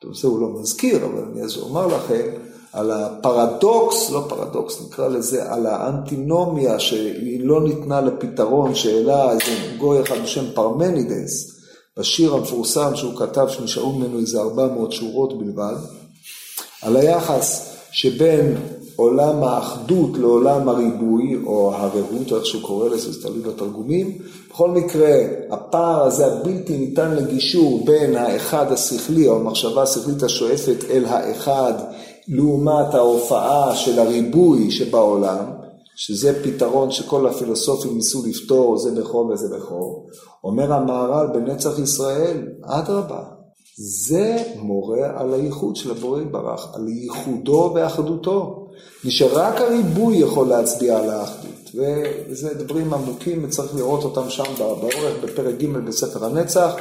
טוב, 0.00 0.14
זה 0.14 0.28
הוא 0.28 0.40
לא 0.40 0.48
מזכיר, 0.60 1.04
אבל 1.04 1.24
אני 1.32 1.42
אז 1.42 1.56
אומר 1.56 1.86
לכם, 1.86 2.43
על 2.74 2.90
הפרדוקס, 2.90 4.10
לא 4.10 4.24
פרדוקס, 4.28 4.82
נקרא 4.86 5.08
לזה, 5.08 5.52
על 5.52 5.66
האנטינומיה 5.66 6.78
שהיא 6.78 7.40
לא 7.44 7.60
ניתנה 7.60 8.00
לפתרון, 8.00 8.74
שהעלה 8.74 9.32
איזה 9.32 9.76
גוי 9.78 10.02
אחד 10.02 10.22
בשם 10.22 10.44
פרמנידס, 10.54 11.60
בשיר 11.98 12.34
המפורסם 12.34 12.96
שהוא 12.96 13.16
כתב, 13.16 13.46
שנשארו 13.48 13.92
ממנו 13.92 14.18
איזה 14.18 14.40
400 14.40 14.92
שורות 14.92 15.38
בלבד, 15.38 15.74
על 16.82 16.96
היחס 16.96 17.76
שבין 17.92 18.56
עולם 18.96 19.44
האחדות 19.44 20.18
לעולם 20.18 20.68
הריבוי, 20.68 21.36
או 21.46 21.74
הרעות, 21.74 22.32
או 22.32 22.36
איך 22.36 22.46
שהוא 22.46 22.62
קורא 22.62 22.88
לזה, 22.88 23.12
זה 23.12 23.22
תלוי 23.22 23.40
בתרגומים. 23.40 24.18
בכל 24.50 24.70
מקרה, 24.70 25.12
הפער 25.50 26.04
הזה 26.04 26.26
הבלתי 26.26 26.78
ניתן 26.78 27.14
לגישור 27.14 27.84
בין 27.84 28.16
האחד 28.16 28.72
השכלי, 28.72 29.28
או 29.28 29.36
המחשבה 29.36 29.82
השכלית 29.82 30.22
השואפת 30.22 30.84
אל 30.90 31.04
האחד, 31.04 31.72
לעומת 32.28 32.94
ההופעה 32.94 33.76
של 33.76 33.98
הריבוי 33.98 34.70
שבעולם, 34.70 35.44
שזה 35.96 36.44
פתרון 36.44 36.90
שכל 36.90 37.26
הפילוסופים 37.26 37.94
ניסו 37.94 38.22
לפתור, 38.26 38.76
זה 38.78 39.00
בכור 39.00 39.26
וזה 39.26 39.56
בכור, 39.56 40.08
אומר 40.44 40.72
המהר"ל 40.72 41.26
בנצח 41.26 41.78
ישראל, 41.78 42.48
אדרבה, 42.62 43.22
זה 43.76 44.36
מורה 44.56 45.20
על 45.20 45.34
הייחוד 45.34 45.76
של 45.76 45.90
הבורא 45.90 46.20
יתברך, 46.20 46.74
על 46.74 46.88
ייחודו 46.88 47.72
ואחדותו, 47.74 48.66
שרק 49.08 49.60
הריבוי 49.60 50.16
יכול 50.16 50.48
להצביע 50.48 50.98
על 50.98 51.10
האחדות, 51.10 51.70
וזה 51.74 52.54
דברים 52.54 52.94
עמוקים 52.94 53.44
וצריך 53.44 53.76
לראות 53.76 54.04
אותם 54.04 54.30
שם 54.30 54.44
באורך 54.58 55.24
בפרק 55.24 55.54
ג' 55.58 55.66
בספר 55.66 56.24
הנצח, 56.24 56.74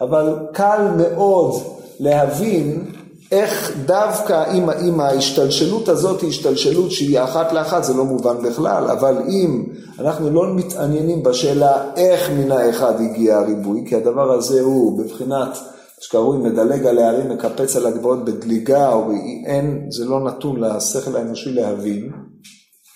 אבל 0.00 0.34
קל 0.52 0.88
מאוד 0.96 1.62
להבין 2.00 2.92
איך 3.32 3.72
דווקא 3.86 4.52
אם, 4.54 4.70
אם 4.70 5.00
ההשתלשלות 5.00 5.88
הזאת 5.88 6.20
היא 6.20 6.28
השתלשלות 6.28 6.90
שהיא 6.90 7.20
אחת 7.20 7.52
לאחת, 7.52 7.84
זה 7.84 7.94
לא 7.94 8.04
מובן 8.04 8.42
בכלל, 8.42 8.90
אבל 8.90 9.16
אם 9.28 9.64
אנחנו 9.98 10.30
לא 10.30 10.54
מתעניינים 10.54 11.22
בשאלה 11.22 11.94
איך 11.96 12.30
מן 12.30 12.52
האחד 12.52 12.94
הגיע 13.00 13.36
הריבוי, 13.36 13.84
כי 13.88 13.96
הדבר 13.96 14.32
הזה 14.32 14.60
הוא 14.60 14.98
בבחינת 14.98 15.58
שקרוי 16.00 16.38
מדלג 16.38 16.86
על 16.86 16.98
הערים, 16.98 17.28
מקפץ 17.28 17.76
על 17.76 17.86
הגבעות 17.86 18.24
בדליגה, 18.24 18.92
או 18.92 19.12
אין, 19.46 19.86
זה 19.90 20.04
לא 20.04 20.20
נתון 20.20 20.60
לשכל 20.60 21.16
האנושי 21.16 21.52
להבין, 21.52 22.10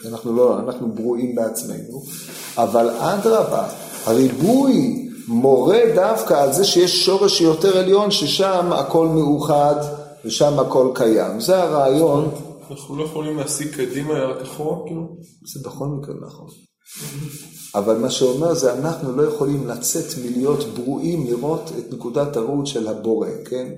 אנחנו, 0.09 0.37
לא, 0.37 0.59
אנחנו 0.59 0.89
ברואים 0.95 1.35
בעצמנו, 1.35 2.03
אבל 2.57 2.91
אדרבה, 2.91 3.67
הריבוי 4.05 5.09
מורה 5.29 5.81
דווקא 5.95 6.35
על 6.35 6.53
זה 6.53 6.65
שיש 6.65 7.05
שורש 7.05 7.41
יותר 7.41 7.79
עליון, 7.79 8.11
ששם 8.11 8.73
הכל 8.73 9.07
מאוחד. 9.07 9.75
ושם 10.25 10.59
הכל 10.59 10.91
קיים. 10.95 11.41
זה 11.41 11.63
הרעיון. 11.63 12.31
אנחנו 12.71 12.97
לא 12.97 13.05
יכולים 13.05 13.37
להסיק 13.37 13.77
קדימה 13.77 14.15
רק 14.15 14.43
אחורה 14.43 14.87
כאילו? 14.87 15.17
זה 15.55 15.61
בכל 15.69 15.87
מקרה 15.87 16.15
נכון. 16.27 16.47
אבל 17.75 17.99
מה 17.99 18.11
שאומר 18.11 18.55
זה 18.55 18.75
אנחנו 18.75 19.17
לא 19.17 19.23
יכולים 19.23 19.67
לצאת 19.67 20.05
מלהיות 20.25 20.65
ברואים 20.65 21.27
לראות 21.27 21.73
את 21.79 21.93
נקודת 21.95 22.37
הראות 22.37 22.67
של 22.67 22.89
הבורא, 22.89 23.29
כן? 23.45 23.73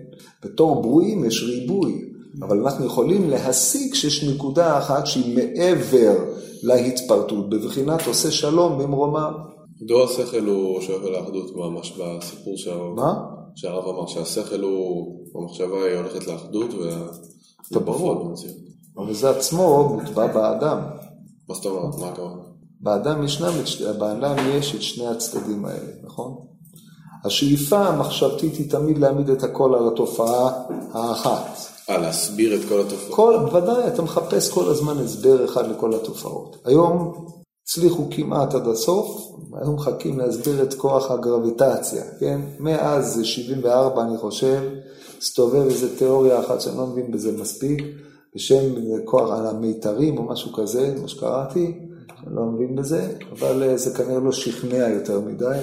בתור 0.45 0.83
ברואים 0.83 1.25
יש 1.25 1.43
ריבוי, 1.43 2.01
אבל 2.43 2.59
אנחנו 2.59 2.87
יכולים 2.87 3.31
להסיק 3.31 3.95
שיש 3.95 4.25
נקודה 4.25 4.79
אחת 4.79 5.07
שהיא 5.07 5.37
מעבר 5.37 6.15
להתפרטות, 6.63 7.51
בבחינת 7.51 8.07
עושה 8.07 8.31
שלום 8.31 8.79
במרומיו. 8.79 9.33
מדוע 9.83 10.05
השכל 10.05 10.45
הוא 10.45 10.81
שואף 10.81 11.03
אל 11.05 11.15
האחדות 11.15 11.57
ממש 11.57 11.93
בסיפור 11.99 12.57
שהרב... 12.57 12.95
מה? 12.97 13.15
שהרב 13.57 13.89
אמר 13.89 14.07
שהשכל 14.07 14.61
הוא, 14.61 15.26
המחשבה 15.39 15.85
היא 15.85 15.97
הולכת 15.97 16.27
לאחדות 16.27 16.71
זה 17.71 17.81
ברור. 17.81 18.35
אבל 18.99 19.15
זה 19.15 19.31
עצמו 19.31 19.89
מוטבע 19.95 20.27
באדם. 20.27 20.79
מה 21.49 21.55
זאת 21.55 21.67
אומרת? 21.67 21.99
מה 22.01 22.09
הכוונה? 22.09 22.43
באדם 22.81 23.23
ישנם, 23.23 23.53
באדם 23.99 24.37
יש 24.49 24.75
את 24.75 24.83
שני 24.83 25.07
הצדדים 25.07 25.65
האלה, 25.65 25.93
נכון? 26.05 26.35
השאיפה 27.25 27.79
המחשבתית 27.79 28.55
היא 28.55 28.71
תמיד 28.71 28.99
להעמיד 28.99 29.31
את 29.31 29.43
הכל 29.43 29.75
על 29.75 29.89
התופעה 29.89 30.63
האחת. 30.93 31.57
אה, 31.91 31.99
להסביר 31.99 32.55
את 32.55 32.69
כל 32.69 32.81
התופעות. 32.81 33.15
כל, 33.15 33.57
ודאי, 33.57 33.89
אתה 33.89 34.03
מחפש 34.03 34.51
כל 34.51 34.69
הזמן 34.69 34.99
הסבר 34.99 35.45
אחד 35.45 35.71
לכל 35.71 35.95
התופעות. 35.95 36.57
היום 36.65 37.27
הצליחו 37.63 38.07
כמעט 38.11 38.55
עד 38.55 38.69
הסוף, 38.69 39.29
היו 39.61 39.73
מחכים 39.73 40.19
להסביר 40.19 40.63
את 40.63 40.75
כוח 40.75 41.11
הגרביטציה, 41.11 42.03
כן? 42.21 42.41
מאז 42.59 43.21
74 43.25 44.03
אני 44.03 44.19
חושב, 44.19 44.61
הסתובב 45.19 45.69
איזה 45.71 45.99
תיאוריה 45.99 46.41
אחת 46.41 46.61
שאני 46.61 46.77
לא 46.77 46.87
מבין 46.87 47.13
בזה 47.13 47.33
מספיק, 47.33 47.83
בשם 48.35 48.75
כוח 49.05 49.31
על 49.31 49.47
המיתרים 49.47 50.19
או 50.19 50.23
משהו 50.23 50.53
כזה, 50.53 50.95
מה 51.03 51.09
שקראתי, 51.09 51.75
אני 52.27 52.37
לא 52.37 52.43
מבין 52.43 52.77
בזה, 52.77 53.13
אבל 53.33 53.63
אה, 53.63 53.77
זה 53.77 53.91
כנראה 53.91 54.21
לא 54.21 54.33
שכנע 54.33 54.89
יותר 54.89 55.21
מדי, 55.21 55.59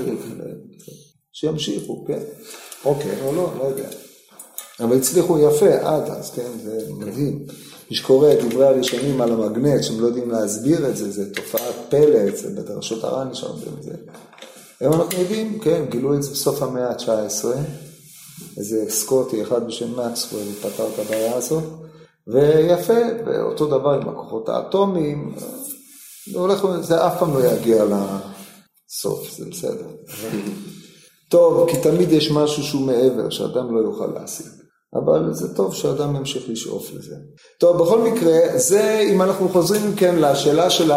שימשיכו, 1.34 2.06
כן? 2.08 2.20
אוקיי, 2.86 3.22
או 3.26 3.36
לא, 3.36 3.50
לא 3.58 3.64
יודע. 3.64 3.90
אבל 4.80 4.98
הצליחו 4.98 5.40
יפה 5.40 5.74
עד 5.82 6.10
אז, 6.10 6.32
כן, 6.32 6.50
זה 6.64 6.88
מדהים. 6.98 7.46
מי 7.92 7.98
שקורא 7.98 8.34
את 8.34 8.44
דברי 8.44 8.68
הראשונים 8.68 9.22
על 9.22 9.32
המגנט, 9.32 9.84
שהם 9.84 10.00
לא 10.00 10.06
יודעים 10.06 10.32
להסביר 10.32 10.90
את 10.90 10.98
זה, 10.98 11.12
זה 11.12 11.34
תופעת 11.34 11.76
פלא, 11.90 12.36
זה 12.36 12.50
בדרשות 12.50 13.04
הר"ן 13.04 13.28
את 13.28 13.84
זה. 13.84 13.92
היום 14.80 14.94
אנחנו 14.94 15.20
יודעים, 15.20 15.60
כן, 15.60 15.86
גילו 15.90 16.16
את 16.16 16.24
זה 16.24 16.32
בסוף 16.32 16.62
המאה 16.62 16.90
ה-19, 16.90 17.46
איזה 18.58 18.86
סקוטי 18.90 19.42
אחד 19.42 19.68
בשם 19.68 20.00
מקסוול 20.00 20.44
פתר 20.62 20.88
את 20.94 21.00
הבעיה 21.00 21.36
הזאת, 21.36 21.64
ויפה, 22.28 23.00
ואותו 23.26 23.66
דבר 23.68 24.02
עם 24.02 24.10
הכוחות 24.10 24.50
האטומיים, 24.50 25.36
זה 26.32 26.40
הולך, 26.40 26.66
זה 26.82 27.08
אף 27.08 27.20
פעם 27.20 27.34
לא 27.34 27.46
יגיע 27.46 27.84
לסוף, 27.86 29.38
זה 29.38 29.46
בסדר. 29.52 29.88
טוב, 31.30 31.70
כי 31.70 31.78
תמיד 31.78 32.12
יש 32.12 32.32
משהו 32.32 32.64
שהוא 32.64 32.82
מעבר, 32.82 33.30
שאדם 33.30 33.76
לא 33.76 33.80
יוכל 33.80 34.08
להשיג. 34.16 34.48
אבל 34.96 35.34
זה 35.34 35.56
טוב 35.56 35.76
שאדם 35.76 36.16
ימשיך 36.16 36.50
לשאוף 36.50 36.92
לזה. 36.94 37.16
טוב, 37.60 37.84
בכל 37.84 38.02
מקרה, 38.02 38.40
זה, 38.56 39.08
אם 39.12 39.22
אנחנו 39.22 39.50
חוזרים 39.50 39.96
כן 39.96 40.16
לשאלה 40.16 40.70
של 40.70 40.92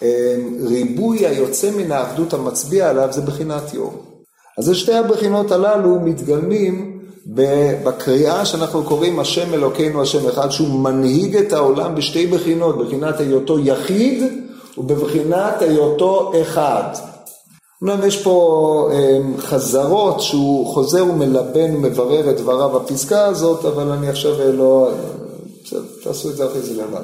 הריבוי 0.00 1.26
היוצא 1.26 1.70
מן 1.70 1.92
העבדות 1.92 2.34
המצביע 2.34 2.90
עליו, 2.90 3.08
זה 3.10 3.20
בחינת 3.20 3.74
יום. 3.74 4.09
אז 4.58 4.74
שתי 4.74 4.94
הבחינות 4.94 5.52
הללו 5.52 6.00
מתגלמים 6.00 7.00
בקריאה 7.84 8.44
שאנחנו 8.44 8.82
קוראים 8.84 9.20
השם 9.20 9.54
אלוקינו 9.54 10.02
השם 10.02 10.28
אחד, 10.28 10.50
שהוא 10.50 10.80
מנהיג 10.80 11.36
את 11.36 11.52
העולם 11.52 11.94
בשתי 11.94 12.26
בחינות, 12.26 12.78
בחינת 12.78 13.20
היותו 13.20 13.58
יחיד 13.58 14.22
ובבחינת 14.78 15.62
היותו 15.62 16.32
אחד. 16.42 16.94
אומנם 17.82 18.06
יש 18.06 18.22
פה 18.22 18.90
אמ, 18.92 19.40
חזרות 19.40 20.20
שהוא 20.20 20.74
חוזר 20.74 21.04
ומלבן 21.04 21.76
ומברר 21.76 22.30
את 22.30 22.36
דבריו 22.36 22.68
בפסקה 22.68 23.24
הזאת, 23.24 23.64
אבל 23.64 23.88
אני 23.88 24.08
עכשיו 24.08 24.40
אה, 24.40 24.52
לא... 24.52 24.90
בסדר, 25.64 25.80
תעשו 26.02 26.30
את 26.30 26.36
זה 26.36 26.46
אחרי 26.46 26.60
זה 26.60 26.82
לבד. 26.82 27.02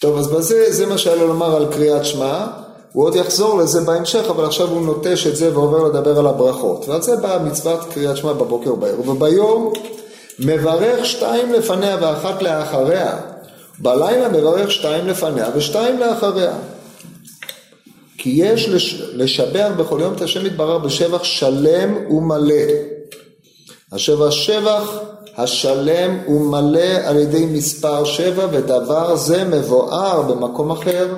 טוב, 0.00 0.18
אז 0.18 0.26
בזה, 0.26 0.72
זה 0.72 0.86
מה 0.86 0.98
שהיה 0.98 1.16
לו 1.16 1.26
לומר 1.26 1.56
על 1.56 1.72
קריאת 1.72 2.04
שמע. 2.04 2.46
הוא 2.94 3.04
עוד 3.04 3.16
יחזור 3.16 3.58
לזה 3.58 3.80
בהמשך, 3.80 4.24
אבל 4.30 4.44
עכשיו 4.44 4.68
הוא 4.68 4.86
נוטש 4.86 5.26
את 5.26 5.36
זה 5.36 5.58
ועובר 5.58 5.82
לדבר 5.88 6.18
על 6.18 6.26
הברכות. 6.26 6.88
ועל 6.88 7.02
זה 7.02 7.16
באה 7.16 7.38
מצוות 7.38 7.80
קריאת 7.94 8.16
שמע 8.16 8.32
בבוקר 8.32 8.72
ובערב. 8.72 9.08
וביום 9.08 9.72
מברך 10.38 11.06
שתיים 11.06 11.52
לפניה 11.52 11.96
ואחת 12.00 12.42
לאחריה. 12.42 13.16
בלילה 13.78 14.28
מברך 14.28 14.70
שתיים 14.70 15.06
לפניה 15.06 15.48
ושתיים 15.54 15.98
לאחריה. 15.98 16.52
כי 18.18 18.30
יש 18.30 18.68
לשבח 19.12 19.70
בכל 19.76 19.98
יום 20.02 20.14
את 20.14 20.22
השם 20.22 20.46
יתברר 20.46 20.78
בשבח 20.78 21.24
שלם 21.24 22.10
ומלא. 22.10 22.64
השבח 23.92 24.30
שבח 24.30 24.98
השלם 25.36 26.18
ומלא 26.28 26.94
על 27.04 27.16
ידי 27.16 27.46
מספר 27.46 28.04
שבע 28.04 28.46
ודבר 28.52 29.16
זה 29.16 29.44
מבואר 29.44 30.22
במקום 30.22 30.70
אחר 30.70 31.08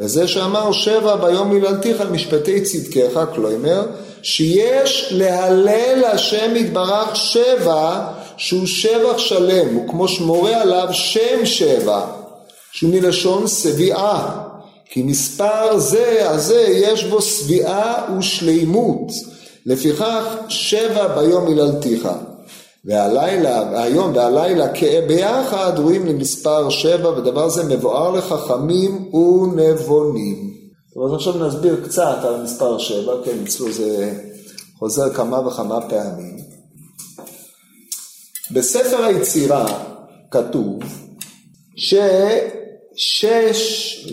וזה 0.00 0.28
שאמר 0.28 0.72
שבע 0.72 1.16
ביום 1.16 1.50
מיללתיך 1.50 2.00
על 2.00 2.08
משפטי 2.08 2.60
צדקיך, 2.60 3.20
כלומר 3.34 3.86
שיש 4.22 5.08
להלל 5.10 6.04
השם 6.04 6.56
יתברך 6.56 7.16
שבע 7.16 8.06
שהוא 8.36 8.66
שבח 8.66 9.18
שלם, 9.18 9.74
הוא 9.74 9.88
כמו 9.88 10.08
שמורה 10.08 10.62
עליו 10.62 10.88
שם 10.92 11.44
שבע, 11.46 12.06
שהוא 12.72 12.90
מלשון 12.90 13.46
שביעה, 13.46 14.44
כי 14.90 15.02
מספר 15.02 15.78
זה, 15.78 16.30
הזה, 16.30 16.64
יש 16.68 17.04
בו 17.04 17.22
שביעה 17.22 18.14
ושלימות, 18.18 19.12
לפיכך 19.66 20.24
שבע 20.48 21.08
ביום 21.08 21.46
היללתיך. 21.46 22.08
והלילה, 22.84 23.70
והיום 23.72 24.16
והלילה 24.16 24.66
ביחד 25.08 25.72
רואים 25.78 26.06
למספר 26.06 26.70
שבע, 26.70 27.08
ודבר 27.08 27.48
זה 27.48 27.64
מבואר 27.64 28.10
לחכמים 28.10 29.10
ונבונים. 29.14 30.50
אז 31.06 31.14
עכשיו 31.14 31.46
נסביר 31.46 31.84
קצת 31.84 32.18
על 32.22 32.42
מספר 32.42 32.78
שבע, 32.78 33.12
כן, 33.24 33.36
אצלו 33.44 33.72
זה 33.72 34.12
חוזר 34.78 35.14
כמה 35.14 35.48
וכמה 35.48 35.80
פעמים. 35.80 36.36
בספר 38.50 39.04
היצירה 39.04 39.66
כתוב 40.30 40.78
ששש 42.96 43.60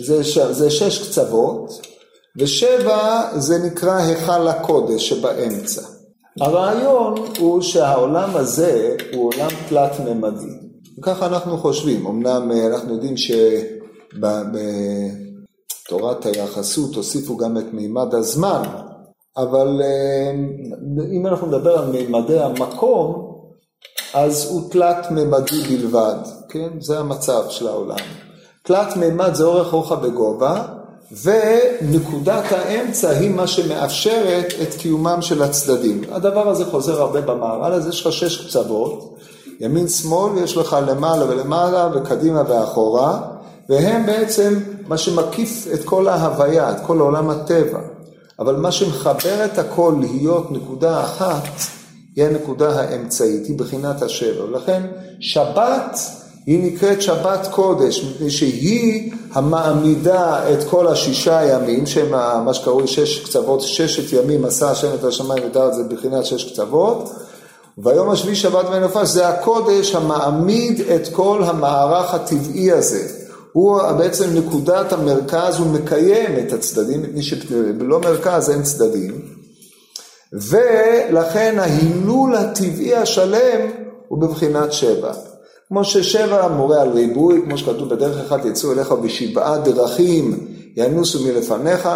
זה, 0.00 0.22
זה 0.52 0.70
שש 0.70 1.08
קצוות, 1.08 1.86
ושבע 2.38 3.28
זה 3.38 3.58
נקרא 3.58 3.96
היכל 3.96 4.48
הקודש 4.48 5.08
שבאמצע. 5.08 5.97
הרעיון 6.40 7.14
הוא 7.38 7.62
שהעולם 7.62 8.36
הזה 8.36 8.96
הוא 9.14 9.30
עולם 9.34 9.48
תלת-ממדי. 9.68 10.68
וככה 10.98 11.26
אנחנו 11.26 11.58
חושבים. 11.58 12.06
אמנם 12.06 12.52
אה, 12.52 12.66
אנחנו 12.66 12.94
יודעים 12.94 13.14
שבתורת 15.86 16.26
היחסות 16.26 16.94
הוסיפו 16.94 17.36
גם 17.36 17.58
את 17.58 17.64
מימד 17.72 18.14
הזמן, 18.14 18.62
אבל 19.36 19.80
אה, 19.82 20.30
אם 21.12 21.26
אנחנו 21.26 21.46
נדבר 21.46 21.78
על 21.78 21.90
מימדי 21.90 22.40
המקום, 22.40 23.28
אז 24.14 24.50
הוא 24.50 24.70
תלת-ממדי 24.70 25.62
בלבד, 25.68 26.16
כן? 26.48 26.68
זה 26.80 26.98
המצב 26.98 27.42
של 27.48 27.68
העולם. 27.68 27.96
תלת-ממד 28.64 29.34
זה 29.34 29.44
אורך 29.44 29.72
רוחב 29.72 30.04
וגובה, 30.04 30.77
ונקודת 31.12 32.44
האמצע 32.52 33.10
היא 33.10 33.30
מה 33.30 33.46
שמאפשרת 33.46 34.52
את 34.62 34.74
קיומם 34.74 35.22
של 35.22 35.42
הצדדים. 35.42 36.02
הדבר 36.10 36.48
הזה 36.48 36.64
חוזר 36.64 37.02
הרבה 37.02 37.20
במערל, 37.20 37.72
אז 37.72 37.86
יש 37.86 38.06
לך 38.06 38.12
שש 38.12 38.46
קצוות, 38.46 39.16
ימין 39.60 39.88
שמאל 39.88 40.32
ויש 40.32 40.56
לך 40.56 40.76
למעלה 40.86 41.24
ולמעלה 41.24 41.88
וקדימה 41.94 42.42
ואחורה, 42.48 43.20
והם 43.68 44.06
בעצם 44.06 44.58
מה 44.88 44.98
שמקיף 44.98 45.66
את 45.74 45.84
כל 45.84 46.08
ההוויה, 46.08 46.70
את 46.70 46.76
כל 46.86 47.00
עולם 47.00 47.30
הטבע. 47.30 47.80
אבל 48.38 48.56
מה 48.56 48.72
שמחבר 48.72 49.44
את 49.44 49.58
הכל 49.58 49.94
להיות 50.00 50.50
נקודה 50.50 51.00
אחת, 51.00 51.48
היא 52.16 52.24
הנקודה 52.24 52.80
האמצעית, 52.80 53.46
היא 53.46 53.58
בחינת 53.58 54.02
השבר. 54.02 54.46
לכן 54.50 54.82
שבת 55.20 55.98
היא 56.48 56.72
נקראת 56.72 57.02
שבת 57.02 57.48
קודש, 57.50 58.04
מפני 58.04 58.30
שהיא 58.30 59.12
המעמידה 59.32 60.52
את 60.52 60.64
כל 60.64 60.86
השישה 60.86 61.42
ימים, 61.44 61.86
שהם 61.86 62.10
מה 62.44 62.54
שקרוי 62.54 62.86
שש 62.86 63.18
קצוות, 63.18 63.60
ששת 63.60 64.12
ימים 64.12 64.44
עשה 64.44 64.70
השם 64.70 64.94
את 64.94 65.04
השמיים 65.04 65.44
ואת 65.44 65.56
הארץ, 65.56 65.74
זה 65.74 65.82
בחינת 65.84 66.26
שש 66.26 66.52
קצוות, 66.52 67.10
והיום 67.78 68.10
השביעי 68.10 68.36
שבת 68.36 68.66
ונפש 68.72 69.08
זה 69.08 69.28
הקודש 69.28 69.94
המעמיד 69.94 70.80
את 70.80 71.08
כל 71.12 71.42
המערך 71.44 72.14
הטבעי 72.14 72.72
הזה. 72.72 73.08
הוא 73.52 73.82
בעצם 73.92 74.30
נקודת 74.34 74.92
המרכז, 74.92 75.58
הוא 75.58 75.66
מקיים 75.66 76.38
את 76.38 76.52
הצדדים, 76.52 77.02
מפני 77.02 77.22
שבלא 77.22 78.00
מרכז 78.00 78.50
אין 78.50 78.62
צדדים, 78.62 79.20
ולכן 80.32 81.56
ההילול 81.58 82.34
הטבעי 82.34 82.94
השלם 82.94 83.60
הוא 84.08 84.18
בבחינת 84.18 84.72
שבע. 84.72 85.12
כמו 85.68 85.84
ששבע 85.84 86.48
מורה 86.48 86.82
על 86.82 86.88
ריבוי, 86.88 87.42
כמו 87.44 87.58
שכתוב 87.58 87.88
בדרך 87.88 88.18
אחת 88.26 88.44
יצאו 88.44 88.72
אליך 88.72 88.92
בשבעה 88.92 89.58
דרכים 89.58 90.46
ינוסו 90.76 91.24
מלפניך, 91.24 91.88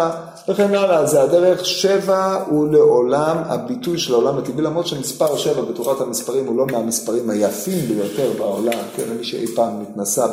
וכן 0.49 0.75
הלאה. 0.75 1.05
זה 1.05 1.23
הדרך 1.23 1.65
שבע 1.65 2.43
הוא 2.47 2.67
לעולם 2.67 3.37
הביטוי 3.37 3.99
של 3.99 4.13
העולם 4.13 4.37
הטבעי, 4.37 4.61
למרות 4.63 4.87
שמספר 4.87 5.37
שבע 5.37 5.61
בתורת 5.61 6.01
המספרים 6.01 6.45
הוא 6.45 6.57
לא 6.57 6.65
מהמספרים 6.65 7.29
היפים 7.29 7.79
ביותר 7.87 8.31
בעולם, 8.37 8.79
כן, 8.95 9.03
מי 9.17 9.23
שאי 9.23 9.47
פעם 9.47 9.81
מתנסה 9.81 10.25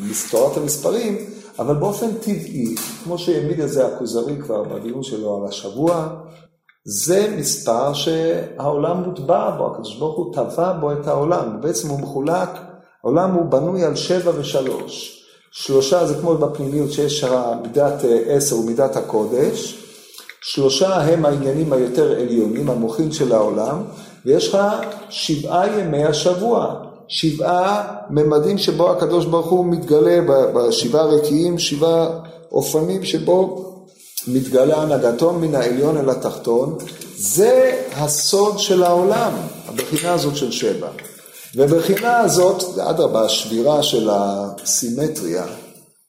בתורת 0.00 0.56
המספרים, 0.56 1.16
אבל 1.58 1.74
באופן 1.74 2.12
טבעי, 2.12 2.74
כמו 3.04 3.18
שהעמיד 3.18 3.60
את 3.60 3.68
זה 3.68 3.86
הכוזרי 3.86 4.36
כבר 4.42 4.62
בדיון 4.62 5.02
שלו 5.02 5.36
על 5.36 5.48
השבוע, 5.48 6.08
זה 6.84 7.34
מספר 7.38 7.92
שהעולם 7.92 9.02
מוטבע 9.02 9.50
בו, 9.50 9.66
הקדוש 9.66 9.96
ברוך 9.96 10.16
הוא 10.16 10.34
טבע 10.34 10.72
בו 10.72 10.92
את 10.92 11.08
העולם, 11.08 11.60
בעצם 11.60 11.88
הוא 11.88 12.00
מחולק, 12.00 12.48
העולם 13.04 13.34
הוא 13.34 13.44
בנוי 13.44 13.84
על 13.84 13.96
שבע 13.96 14.32
ושלוש. 14.36 15.24
שלושה 15.52 16.06
זה 16.06 16.14
כמו 16.14 16.34
בפנימיות 16.34 16.92
שיש 16.92 17.24
מידת 17.62 18.04
אה, 18.04 18.22
עשר 18.26 18.58
ומידת 18.58 18.96
הקודש, 18.96 19.78
שלושה 20.42 20.96
הם 20.96 21.24
העניינים 21.24 21.72
היותר 21.72 22.12
עליונים, 22.20 22.70
המוחין 22.70 23.12
של 23.12 23.32
העולם, 23.32 23.82
ויש 24.26 24.48
לך 24.48 24.58
שבעה 25.10 25.80
ימי 25.80 26.04
השבוע, 26.04 26.74
שבעה 27.08 27.96
ממדים 28.10 28.58
שבו 28.58 28.90
הקדוש 28.90 29.24
ברוך 29.26 29.50
הוא 29.50 29.66
מתגלה 29.66 30.20
בשבעה 30.54 31.04
רקיעים, 31.04 31.58
שבעה 31.58 32.08
אופנים 32.52 33.04
שבו 33.04 33.71
מתגלה 34.28 34.82
הנהגתו 34.82 35.32
מן 35.32 35.54
העליון 35.54 35.96
אל 35.96 36.10
התחתון, 36.10 36.78
זה 37.16 37.82
הסוד 37.92 38.58
של 38.58 38.82
העולם, 38.82 39.32
הבחינה 39.68 40.12
הזאת 40.12 40.36
של 40.36 40.50
שבע. 40.50 40.88
ובחינה 41.54 42.18
הזאת, 42.18 42.78
אדרבה, 42.78 43.24
השבירה 43.24 43.82
של 43.82 44.08
הסימטריה, 44.12 45.44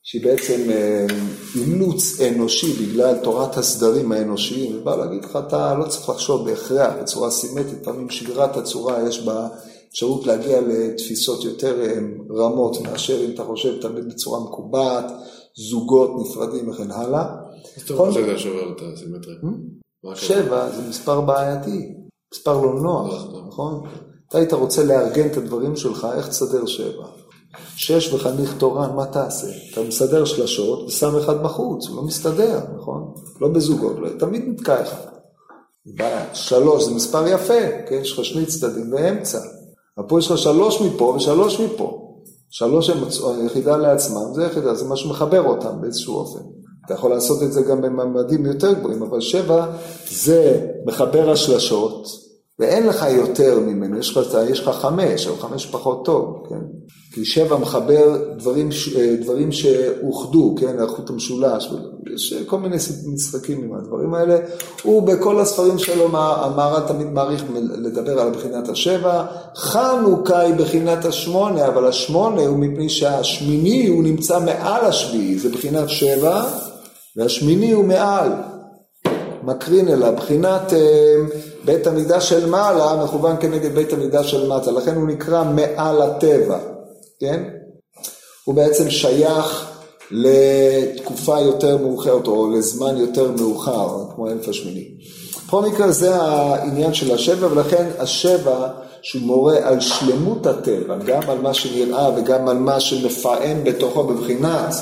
שהיא 0.02 0.24
בעצם 0.24 0.70
אה, 0.70 1.06
אילוץ 1.54 2.20
אנושי 2.20 2.72
בגלל 2.72 3.18
תורת 3.22 3.56
הסדרים 3.56 4.12
האנושיים, 4.12 4.78
ובא 4.78 4.96
להגיד 4.96 5.24
לך, 5.24 5.38
אתה 5.46 5.74
לא 5.74 5.84
צריך 5.88 6.08
לחשוב 6.08 6.50
בהכרח 6.50 6.92
בצורה 7.02 7.30
סימטרית, 7.30 7.82
לפעמים 7.82 8.10
שבירת 8.10 8.56
הצורה 8.56 9.08
יש 9.08 9.20
בה 9.20 9.48
אפשרות 9.90 10.26
להגיע 10.26 10.60
לתפיסות 10.60 11.44
יותר 11.44 11.80
אה, 11.80 11.94
רמות 12.36 12.80
מאשר 12.80 13.24
אם 13.24 13.30
אתה 13.34 13.44
חושב 13.44 13.80
תמיד 13.80 14.08
בצורה 14.08 14.40
מקובעת, 14.40 15.12
זוגות 15.70 16.10
נפרדים 16.20 16.68
וכן 16.68 16.90
הלאה. 16.90 17.43
חושב 17.96 18.12
שזה 18.12 18.38
שובר 18.38 18.72
את 18.72 18.82
הסימטריה? 18.92 19.36
שבע 20.14 20.70
זה 20.70 20.88
מספר 20.88 21.20
בעייתי, 21.20 21.94
מספר 22.34 22.60
לא 22.60 22.80
נוח, 22.80 23.26
נכון? 23.48 23.86
אתה 24.28 24.38
היית 24.38 24.52
רוצה 24.52 24.84
לארגן 24.84 25.26
את 25.26 25.36
הדברים 25.36 25.76
שלך, 25.76 26.06
איך 26.16 26.28
תסדר 26.28 26.66
שבע? 26.66 27.06
שש 27.76 28.12
וחניך 28.12 28.54
תורן, 28.58 28.96
מה 28.96 29.06
תעשה? 29.06 29.46
אתה 29.72 29.82
מסדר 29.82 30.24
שלשות 30.24 30.86
ושם 30.86 31.16
אחד 31.16 31.42
בחוץ, 31.42 31.88
הוא 31.88 31.96
לא 31.96 32.02
מסתדר, 32.02 32.60
נכון? 32.76 33.14
לא 33.40 33.48
בזוגות, 33.48 33.96
לא, 33.98 34.08
תמיד 34.18 34.42
נתקע 34.46 34.82
אחד. 34.82 35.14
בעיה. 35.86 36.34
שלוש 36.34 36.84
זה 36.84 36.94
מספר 36.94 37.28
יפה, 37.28 37.60
כן? 37.88 37.94
יש 37.94 38.12
לך 38.12 38.24
שני 38.24 38.46
צדדים 38.46 38.90
באמצע. 38.90 39.38
אבל 39.98 40.06
פה 40.08 40.18
יש 40.18 40.30
לך 40.30 40.38
שלוש 40.38 40.80
מפה 40.80 41.14
ושלוש 41.16 41.60
מפה. 41.60 42.00
שלוש 42.50 42.90
הם 42.90 42.98
יחידה 43.46 43.76
לעצמם, 43.76 44.34
זה 44.34 44.44
יחידה, 44.44 44.74
זה 44.74 44.84
מה 44.84 44.96
שמחבר 44.96 45.42
אותם 45.42 45.80
באיזשהו 45.80 46.14
אופן. 46.14 46.44
אתה 46.86 46.94
יכול 46.94 47.10
לעשות 47.10 47.42
את 47.42 47.52
זה 47.52 47.62
גם 47.62 47.82
בממדים 47.82 48.46
יותר 48.46 48.72
גבוהים, 48.72 49.02
אבל 49.02 49.20
שבע 49.20 49.66
זה 50.10 50.66
מחבר 50.86 51.30
השלשות, 51.30 52.06
ואין 52.58 52.86
לך 52.86 53.06
יותר 53.10 53.60
ממנו, 53.60 53.98
יש 53.98 54.16
לך, 54.16 54.38
יש 54.50 54.60
לך 54.60 54.68
חמש, 54.68 55.26
או 55.26 55.36
חמש 55.36 55.66
פחות 55.66 56.04
טוב, 56.04 56.46
כן? 56.48 56.60
כי 57.12 57.24
שבע 57.24 57.56
מחבר 57.56 58.18
דברים, 58.36 58.68
דברים 59.20 59.52
שאוחדו, 59.52 60.54
כן? 60.60 60.82
החוט 60.82 61.10
המשולש, 61.10 61.70
יש 62.14 62.34
כל 62.46 62.58
מיני 62.58 62.76
משחקים 63.14 63.64
עם 63.64 63.74
הדברים 63.74 64.14
האלה. 64.14 64.36
הוא 64.82 65.02
בכל 65.02 65.40
הספרים 65.40 65.78
שלו, 65.78 66.04
המהר"ל 66.04 66.88
תמיד 66.88 67.06
מעריך 67.06 67.44
לדבר 67.76 68.20
על 68.20 68.30
בחינת 68.30 68.68
השבע. 68.68 69.26
חנוכה 69.56 70.40
היא 70.40 70.54
בחינת 70.54 71.04
השמונה, 71.04 71.66
אבל 71.66 71.86
השמונה 71.86 72.40
הוא 72.40 72.58
מפני 72.58 72.88
שהשמיני 72.88 73.86
הוא 73.86 74.04
נמצא 74.04 74.40
מעל 74.40 74.84
השביעי, 74.84 75.38
זה 75.38 75.48
בחינת 75.48 75.88
שבע, 75.88 76.44
והשמיני 77.16 77.72
הוא 77.72 77.84
מעל. 77.84 78.32
מקרין 79.42 79.88
אליו, 79.88 80.12
בחינת 80.16 80.72
אה, 80.72 81.14
בית 81.64 81.86
המידה 81.86 82.20
של 82.20 82.46
מעלה 82.46 83.04
מכוון 83.04 83.36
כנגד 83.40 83.74
בית 83.74 83.92
המידה 83.92 84.24
של 84.24 84.48
מטה, 84.48 84.70
לכן 84.70 84.94
הוא 84.94 85.08
נקרא 85.08 85.44
מעל 85.44 86.02
הטבע, 86.02 86.58
כן? 87.20 87.42
הוא 88.44 88.54
בעצם 88.54 88.90
שייך 88.90 89.70
לתקופה 90.10 91.40
יותר 91.40 91.76
מאוחרת 91.76 92.26
או 92.26 92.50
לזמן 92.50 92.96
יותר 92.96 93.30
מאוחר, 93.30 93.88
כמו 94.14 94.30
אלף 94.30 94.48
השמיני. 94.48 94.84
בכל 95.46 95.62
מקרה 95.62 95.90
זה 95.90 96.16
העניין 96.16 96.94
של 96.94 97.14
השבע, 97.14 97.52
ולכן 97.52 97.86
השבע 97.98 98.68
שהוא 99.02 99.22
מורה 99.22 99.56
על 99.62 99.80
שלמות 99.80 100.46
הטבע, 100.46 100.96
גם 100.96 101.22
על 101.28 101.38
מה 101.38 101.54
שנראה 101.54 102.10
וגם 102.16 102.48
על 102.48 102.58
מה 102.58 102.80
שמפעם 102.80 103.64
בתוכו 103.64 104.04
בבחינת 104.04 104.74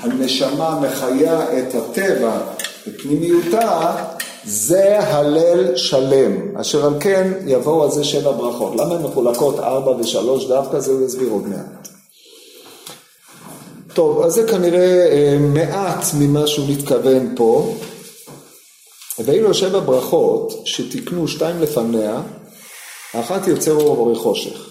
הנשמה 0.00 0.80
מחיה 0.80 1.58
את 1.58 1.74
הטבע 1.74 2.38
בפנימיותה, 2.86 3.96
זה 4.44 4.98
הלל 5.00 5.76
שלם, 5.76 6.56
אשר 6.56 6.86
על 6.86 6.94
כן 7.00 7.32
יבואו 7.46 7.82
על 7.84 7.90
זה 7.90 8.04
שבע 8.04 8.32
ברכות. 8.32 8.72
למה 8.76 8.94
הן 8.94 9.02
מחולקות 9.02 9.58
ארבע 9.58 9.90
ושלוש 9.90 10.46
דווקא? 10.46 10.78
זה 10.78 10.92
הוא 10.92 11.06
יסביר 11.06 11.28
עוד 11.30 11.48
מעט. 11.48 11.88
טוב, 13.94 14.22
אז 14.22 14.32
זה 14.32 14.48
כנראה 14.48 15.06
אה, 15.10 15.38
מעט 15.38 16.04
ממה 16.18 16.46
שהוא 16.46 16.66
מתכוון 16.68 17.34
פה. 17.36 17.74
ואילו 19.24 19.54
שבע 19.54 19.80
ברכות 19.80 20.52
שתיקנו 20.64 21.28
שתיים 21.28 21.60
לפניה, 21.60 22.20
האחת 23.14 23.48
יוצר 23.48 23.72
אור 23.72 24.00
וברי 24.00 24.16
חושך. 24.16 24.66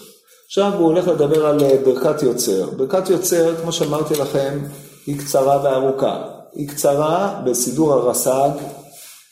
עכשיו 0.46 0.72
הוא 0.78 0.86
הולך 0.86 1.08
לדבר 1.08 1.46
על 1.46 1.64
אה, 1.64 1.76
ברכת 1.84 2.22
יוצר. 2.22 2.70
ברכת 2.76 3.10
יוצר, 3.10 3.54
כמו 3.62 3.72
שאמרתי 3.72 4.14
לכם, 4.14 4.58
היא 5.06 5.18
קצרה 5.18 5.60
וארוכה. 5.64 6.22
היא 6.54 6.68
קצרה 6.68 7.42
בסידור 7.44 7.92
הרס"ג, 7.92 8.50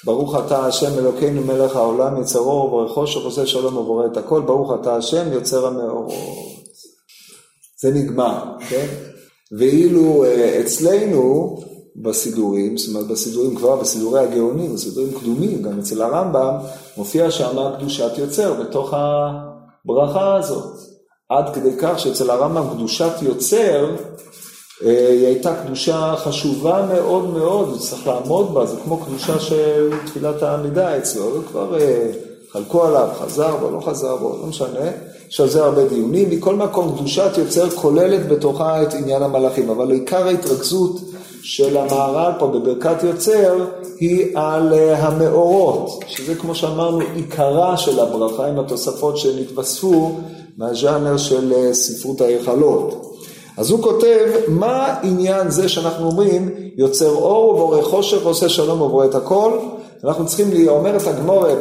ברוך 0.05 0.37
אתה 0.47 0.67
השם 0.67 0.99
אלוקינו 0.99 1.43
מלך 1.43 1.77
העולם, 1.77 2.23
יצר 2.23 2.39
אור 2.39 2.75
וברי 2.75 2.89
חושך, 2.89 3.21
עושה 3.25 3.47
שלום 3.47 3.77
ובורא 3.77 4.07
את 4.07 4.17
הכל, 4.17 4.41
ברוך 4.41 4.73
אתה 4.81 4.97
השם 4.97 5.33
יוצר 5.33 5.67
המאורות. 5.67 6.13
זה 7.81 7.91
נגמר, 7.91 8.43
כן? 8.69 8.87
ואילו 9.59 10.25
אה, 10.25 10.61
אצלנו 10.61 11.57
בסידורים, 11.97 12.77
זאת 12.77 12.89
אומרת 12.95 13.07
בסידורים 13.07 13.57
כבר, 13.57 13.77
בסידורי 13.77 14.21
הגאונים, 14.21 14.75
בסידורים 14.75 15.13
קדומים, 15.21 15.63
גם 15.63 15.79
אצל 15.79 16.03
הרמב"ם, 16.03 16.55
מופיע 16.97 17.31
שם 17.31 17.57
קדושת 17.79 18.19
יוצר 18.19 18.55
בתוך 18.55 18.95
הברכה 18.95 20.37
הזאת. 20.37 20.75
עד 21.29 21.55
כדי 21.55 21.71
כך 21.79 21.99
שאצל 21.99 22.31
הרמב"ם 22.31 22.75
קדושת 22.75 23.13
יוצר 23.23 23.97
היא 24.81 25.27
הייתה 25.27 25.55
קדושה 25.55 26.15
חשובה 26.17 26.87
מאוד 26.95 27.31
מאוד, 27.31 27.79
צריך 27.79 28.07
לעמוד 28.07 28.55
בה, 28.55 28.67
זה 28.67 28.77
כמו 28.85 28.97
קדושה 28.97 29.41
של 29.41 29.91
תפילת 30.07 30.43
העמידה 30.43 30.99
אצלו, 30.99 31.41
וכבר 31.41 31.81
אה, 31.81 32.11
חלקו 32.53 32.85
עליו, 32.85 33.09
חזר 33.21 33.57
בו, 33.57 33.71
לא 33.71 33.81
חזר 33.81 34.17
בו, 34.17 34.39
לא 34.41 34.47
משנה. 34.47 34.91
יש 35.31 35.41
על 35.41 35.49
זה 35.49 35.65
הרבה 35.65 35.85
דיונים, 35.89 36.31
מכל 36.31 36.55
מקום 36.55 36.97
קדושת 36.99 37.31
יוצר 37.39 37.71
כוללת 37.71 38.29
בתוכה 38.29 38.83
את 38.83 38.95
עניין 38.95 39.23
המלאכים, 39.23 39.71
אבל 39.71 39.91
עיקר 39.91 40.27
ההתרכזות 40.27 41.01
של 41.43 41.77
המהר"ל 41.77 42.33
פה 42.39 42.47
בברכת 42.47 43.03
יוצר 43.03 43.65
היא 44.01 44.39
על 44.39 44.75
אה, 44.75 45.07
המאורות, 45.07 46.05
שזה 46.07 46.35
כמו 46.35 46.55
שאמרנו 46.55 47.01
עיקרה 47.15 47.77
של 47.77 48.01
הברכה 48.01 48.47
עם 48.47 48.59
התוספות 48.59 49.19
שנתווספו 49.19 50.21
מהז'אנר 50.59 51.17
של 51.17 51.53
אה, 51.53 51.75
ספרות 51.75 52.21
ההיכלות. 52.21 53.18
אז 53.59 53.71
הוא 53.71 53.83
כותב, 53.83 54.27
מה 54.49 54.95
עניין 55.03 55.51
זה 55.51 55.69
שאנחנו 55.69 56.07
אומרים, 56.07 56.51
יוצר 56.77 57.11
אור 57.11 57.55
ובורא 57.55 57.83
חושך 57.83 58.19
ועושה 58.25 58.49
שלום 58.49 58.81
ובורא 58.81 59.05
את 59.05 59.15
הכל? 59.15 59.59
אנחנו 60.05 60.27
צריכים, 60.27 60.69
אומרת 60.69 61.07
הגמורה 61.07 61.55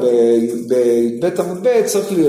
בבית 0.70 1.40
עמוד 1.40 1.58
ב', 1.64 1.82
צריך 1.86 2.12
לי, 2.12 2.28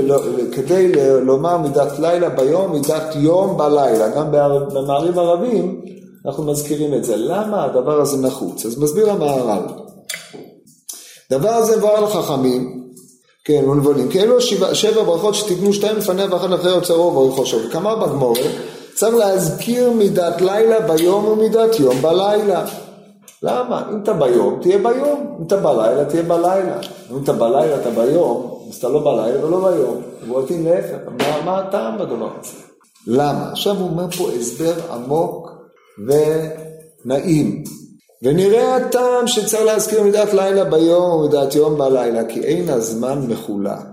כדי 0.52 0.92
לומר 1.22 1.58
מידת 1.58 1.98
לילה 1.98 2.28
ביום, 2.28 2.72
מידת 2.72 3.16
יום 3.16 3.56
בלילה. 3.58 4.08
גם 4.08 4.26
במערים 4.74 5.18
ערבים 5.18 5.80
אנחנו 6.26 6.44
מזכירים 6.44 6.94
את 6.94 7.04
זה. 7.04 7.16
למה 7.16 7.64
הדבר 7.64 8.00
הזה 8.00 8.26
נחוץ? 8.26 8.66
אז 8.66 8.78
מסביר 8.78 9.10
המהר"ל. 9.10 9.62
דבר 11.30 11.48
הזה 11.48 11.76
מבואר 11.76 12.00
לחכמים, 12.04 12.84
כן, 13.44 13.68
ונבונים, 13.68 14.08
כי 14.08 14.20
אלו 14.20 14.40
שבע, 14.40 14.74
שבע 14.74 15.02
ברכות 15.02 15.34
שתיתנו 15.34 15.72
שתיים 15.72 15.96
לפניה 15.96 16.26
ואחת 16.30 16.54
אחרי 16.54 16.70
יוצר 16.70 16.94
אור 16.94 17.16
ואוי 17.16 17.30
חושב. 17.30 17.58
וכמה 17.68 17.96
בגמורה, 17.96 18.40
צריך 18.98 19.14
להזכיר 19.14 19.90
מידת 19.90 20.40
לילה 20.40 20.80
ביום 20.80 21.24
ומידת 21.24 21.80
יום 21.80 22.02
בלילה. 22.02 22.64
למה? 23.42 23.82
אם 23.92 24.02
אתה 24.02 24.12
ביום, 24.12 24.58
תהיה 24.62 24.78
ביום. 24.78 25.36
אם 25.38 25.46
אתה 25.46 25.56
בלילה, 25.56 26.04
תהיה 26.04 26.22
בלילה. 26.22 26.78
אם 27.10 27.22
אתה 27.24 27.32
בלילה, 27.32 27.80
אתה 27.80 27.90
ביום, 27.90 28.64
אז 28.70 28.76
אתה 28.76 28.88
לא 28.88 29.04
בלילה 29.04 29.46
ולא 29.46 29.70
ביום. 29.70 30.02
ובועטים 30.22 30.66
להפך. 30.66 30.96
מה, 31.18 31.44
מה 31.44 31.58
הטעם 31.58 31.98
בדבר 31.98 32.28
הזה? 32.40 32.52
למה? 33.06 33.50
עכשיו 33.52 33.76
הוא 33.76 33.88
אומר 33.88 34.10
פה 34.10 34.30
הסבר 34.30 34.74
עמוק 34.92 35.50
ונעים. 37.04 37.64
ונראה 38.22 38.76
הטעם 38.76 39.26
שצריך 39.26 39.64
להזכיר 39.64 40.02
מידת 40.02 40.34
לילה 40.34 40.64
ביום 40.64 41.10
ומידת 41.10 41.54
יום 41.54 41.78
בלילה, 41.78 42.24
כי 42.24 42.40
אין 42.40 42.68
הזמן 42.68 43.26
מחולק. 43.28 43.86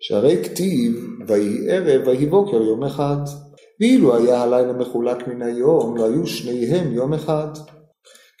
שהרי 0.00 0.44
כתיב, 0.44 0.92
ויהי 1.26 1.70
ערב 1.70 2.06
ויהי 2.06 2.26
בוקר 2.26 2.56
יום 2.56 2.84
אחד. 2.84 3.16
ואילו 3.80 4.16
היה 4.16 4.42
הלילה 4.42 4.72
מחולק 4.72 5.28
מן 5.28 5.42
היום, 5.42 5.96
לא 5.96 6.04
היו 6.04 6.26
שניהם 6.26 6.92
יום 6.92 7.14
אחד. 7.14 7.48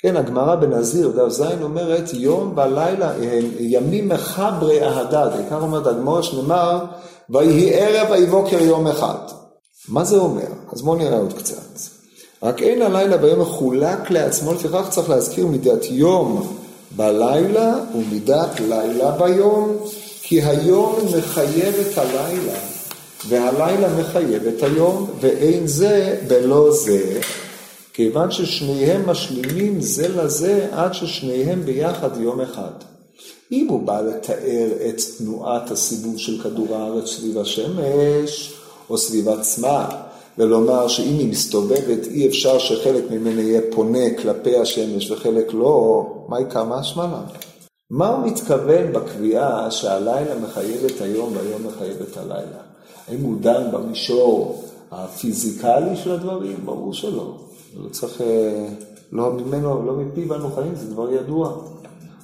כן, 0.04 0.16
הגמרא 0.16 0.54
בנזיר, 0.54 1.08
דף 1.08 1.28
ז 1.28 1.42
אומרת, 1.62 2.14
יום 2.14 2.54
ולילה 2.56 3.12
ימים 3.58 4.08
מחברי 4.08 4.84
אהדד. 4.84 5.28
העיקר 5.32 5.60
אומרת 5.60 5.86
הגמרא 5.86 6.22
שנאמר, 6.22 6.84
ויהי 7.30 7.74
ערב 7.74 8.10
ויהי 8.10 8.26
בוקר 8.26 8.62
יום 8.62 8.86
אחד. 8.86 9.18
מה 9.88 10.04
זה 10.04 10.16
אומר? 10.16 10.46
אז 10.72 10.82
בואו 10.82 10.96
נראה 10.96 11.18
עוד 11.18 11.32
קצת. 11.32 11.80
רק 12.42 12.62
אין 12.62 12.82
הלילה 12.82 13.16
ביום 13.16 13.40
מחולק 13.40 14.10
לעצמו, 14.10 14.54
לפיכך 14.54 14.86
צריך 14.90 15.10
להזכיר 15.10 15.46
מידת 15.46 15.84
יום 15.90 16.56
בלילה 16.96 17.74
ומידת 17.94 18.60
לילה 18.60 19.10
ביום, 19.10 19.76
כי 20.22 20.42
היום 20.42 20.96
מחייב 21.18 21.74
את 21.74 21.98
הלילה, 21.98 22.58
והלילה 23.28 24.00
מחייב 24.00 24.46
את 24.46 24.62
היום, 24.62 25.10
ואין 25.20 25.66
זה 25.66 26.20
בלא 26.28 26.70
זה. 26.72 27.20
כיוון 27.92 28.30
ששניהם 28.30 29.10
משלימים 29.10 29.80
זה 29.80 30.08
לזה 30.08 30.68
עד 30.72 30.94
ששניהם 30.94 31.62
ביחד 31.64 32.20
יום 32.20 32.40
אחד. 32.40 32.72
אם 33.52 33.66
הוא 33.68 33.82
בא 33.82 34.00
לתאר 34.00 34.68
את 34.88 35.00
תנועת 35.18 35.70
הסיבוב 35.70 36.18
של 36.18 36.42
כדור 36.42 36.76
הארץ 36.76 37.08
סביב 37.08 37.38
השמש, 37.38 38.54
או 38.90 38.98
סביב 38.98 39.28
עצמה, 39.28 39.88
ולומר 40.38 40.88
שאם 40.88 41.18
היא 41.18 41.30
מסתובבת 41.30 42.06
אי 42.06 42.28
אפשר 42.28 42.58
שחלק 42.58 43.04
ממנה 43.10 43.42
יהיה 43.42 43.60
פונה 43.70 44.14
כלפי 44.22 44.56
השמש 44.56 45.10
וחלק 45.10 45.52
לא, 45.52 46.06
מה 46.28 46.40
יקרה 46.40 46.64
משמע 46.64 47.06
מה 47.90 48.08
הוא 48.08 48.26
מתכוון 48.26 48.92
בקביעה 48.92 49.70
שהלילה 49.70 50.38
מחייב 50.42 50.84
את 50.84 51.00
היום 51.00 51.36
והיום 51.36 51.66
מחייב 51.66 51.96
את 52.10 52.16
הלילה? 52.16 52.73
האם 53.08 53.20
הוא 53.20 53.36
דן 53.40 53.70
במישור 53.72 54.64
הפיזיקלי 54.92 55.96
של 55.96 56.12
הדברים? 56.12 56.56
ברור 56.64 56.94
שלא. 56.94 57.34
לא 57.76 57.88
צריך, 57.90 58.20
אה, 58.20 58.66
לא 59.12 59.32
ממנו, 59.32 59.86
לא 59.86 59.92
מפיו 59.92 60.34
אנו 60.34 60.50
חיים, 60.54 60.74
זה 60.74 60.90
דבר 60.94 61.10
ידוע. 61.12 61.52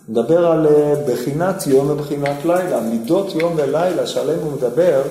מדבר 0.08 0.46
על 0.46 0.66
אה, 0.66 0.94
בחינת 1.08 1.66
יום 1.66 1.90
ובחינת 1.90 2.44
לילה. 2.44 2.80
מידות 2.80 3.34
יום 3.34 3.52
ולילה 3.56 4.06
שעליהם 4.06 4.38
הוא 4.42 4.52
מדבר, 4.52 5.02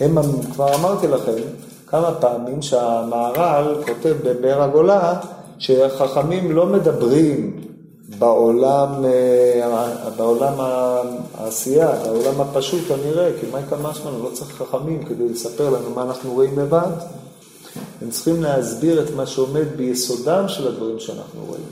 הם, 0.00 0.18
כבר 0.52 0.74
אמרתי 0.74 1.08
לכם 1.08 1.42
כמה 1.86 2.14
פעמים 2.14 2.62
שהמהר"ל 2.62 3.74
כותב 3.86 4.16
בבאר 4.24 4.62
הגולה, 4.62 5.20
שחכמים 5.58 6.52
לא 6.52 6.66
מדברים 6.66 7.60
בעולם, 8.08 9.04
אה, 9.04 10.10
בעולם 10.16 10.54
העשייה, 11.34 11.92
בעולם 12.04 12.40
הפשוט 12.40 12.90
הנראה, 12.90 13.30
כי 13.40 13.46
מייקל 13.52 13.76
משמן 13.76 14.12
לא 14.22 14.30
צריך 14.32 14.62
חכמים 14.62 15.04
כדי 15.04 15.28
לספר 15.28 15.70
לנו 15.70 15.90
מה 15.94 16.02
אנחנו 16.02 16.32
רואים 16.32 16.58
לבד. 16.58 16.90
הם 18.02 18.10
צריכים 18.10 18.42
להסביר 18.42 19.02
את 19.02 19.14
מה 19.16 19.26
שעומד 19.26 19.76
ביסודם 19.76 20.48
של 20.48 20.68
הדברים 20.68 21.00
שאנחנו 21.00 21.44
רואים. 21.46 21.64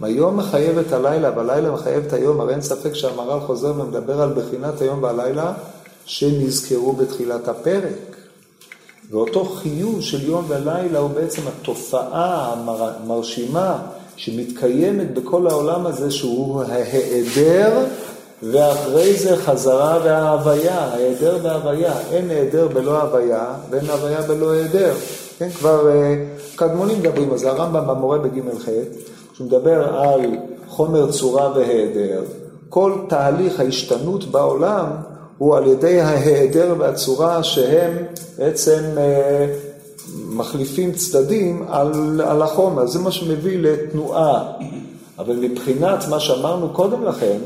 היום 0.00 0.36
מחייב 0.36 0.78
את 0.78 0.92
הלילה 0.92 1.30
והלילה 1.36 1.70
מחייב 1.70 2.04
את 2.06 2.12
היום, 2.12 2.40
הרי 2.40 2.52
אין 2.52 2.62
ספק 2.62 2.94
שהמהר"ל 2.94 3.40
חוזר 3.40 3.72
ומדבר 3.76 4.22
על 4.22 4.32
בחינת 4.32 4.80
היום 4.80 5.02
והלילה 5.02 5.52
שנזכרו 6.04 6.92
בתחילת 6.92 7.48
הפרק. 7.48 8.16
ואותו 9.10 9.44
חיוב 9.44 10.00
של 10.00 10.28
יום 10.28 10.44
ולילה 10.48 10.98
הוא 10.98 11.10
בעצם 11.10 11.42
התופעה 11.48 12.54
המרשימה 12.54 13.78
שמתקיימת 14.20 15.14
בכל 15.14 15.46
העולם 15.46 15.86
הזה, 15.86 16.10
שהוא 16.10 16.62
ההיעדר, 16.62 17.84
ואחרי 18.42 19.14
זה 19.14 19.36
חזרה 19.36 19.98
וההוויה, 20.04 20.78
ההיעדר 20.78 21.38
וההוויה. 21.42 21.92
אין 22.12 22.30
היעדר 22.30 22.68
בלא 22.68 23.02
הוויה, 23.02 23.54
ואין 23.70 23.90
הוויה 23.90 24.22
בלא 24.22 24.50
היעדר. 24.52 24.94
כן, 25.38 25.50
כבר 25.50 25.90
אה, 25.90 26.14
קדמונים 26.56 26.98
מדברים 26.98 27.32
על 27.32 27.38
זה, 27.38 27.50
הרמב"ם 27.50 27.86
במורה 27.86 28.18
בג' 28.18 28.40
ח', 28.58 28.68
שהוא 29.34 29.46
מדבר 29.46 29.98
על 29.98 30.36
חומר 30.68 31.12
צורה 31.12 31.52
והיעדר, 31.54 32.22
כל 32.68 32.92
תהליך 33.08 33.60
ההשתנות 33.60 34.24
בעולם 34.24 34.86
הוא 35.38 35.56
על 35.56 35.66
ידי 35.66 36.00
ההיעדר 36.00 36.74
והצורה 36.78 37.42
שהם 37.42 37.92
בעצם 38.38 38.82
אה, 38.98 39.46
מחליפים 40.30 40.92
צדדים 40.92 41.64
על, 41.68 42.20
על 42.20 42.42
החומר, 42.42 42.86
זה 42.86 42.98
מה 42.98 43.12
שמביא 43.12 43.58
לתנועה. 43.58 44.52
אבל 45.18 45.36
מבחינת 45.36 46.08
מה 46.08 46.20
שאמרנו 46.20 46.68
קודם 46.68 47.04
לכן, 47.04 47.36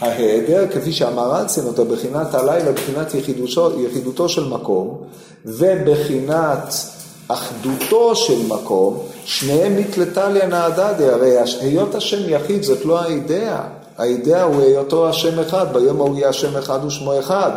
ההיעדר, 0.00 0.66
כפי 0.72 0.92
שהמהר"ל 0.92 1.44
ציין 1.46 1.66
אותו, 1.66 1.84
בחינת 1.84 2.34
הלילה, 2.34 2.72
בחינת 2.72 3.14
יחידותו, 3.14 3.80
יחידותו 3.80 4.28
של 4.28 4.48
מקום, 4.48 4.98
ובחינת 5.46 6.74
אחדותו 7.28 8.16
של 8.16 8.46
מקום, 8.48 8.98
שניהם 9.24 9.76
מתלתליה 9.76 10.46
נעדדי, 10.46 11.06
הרי 11.06 11.36
היות 11.60 11.94
השם 11.94 12.28
יחיד 12.28 12.62
זאת 12.62 12.84
לא 12.84 13.00
האידאה, 13.00 13.60
האידאה 13.98 14.42
הוא 14.42 14.62
היותו 14.62 15.08
השם 15.08 15.38
אחד, 15.38 15.66
ביום 15.72 16.00
ההוא 16.00 16.16
יהיה 16.16 16.28
השם 16.28 16.56
אחד 16.56 16.84
ושמו 16.84 17.18
אחד, 17.18 17.50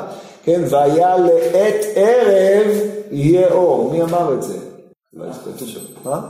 כן, 0.44 0.62
והיה 0.70 1.18
לעת 1.18 1.86
ערב 1.96 2.72
יהיה 3.12 3.52
אור, 3.52 3.92
מי 3.92 4.02
אמר 4.02 4.34
את 4.34 4.44
זה? 4.44 4.65
לא 5.16 5.26
מה? 6.06 6.22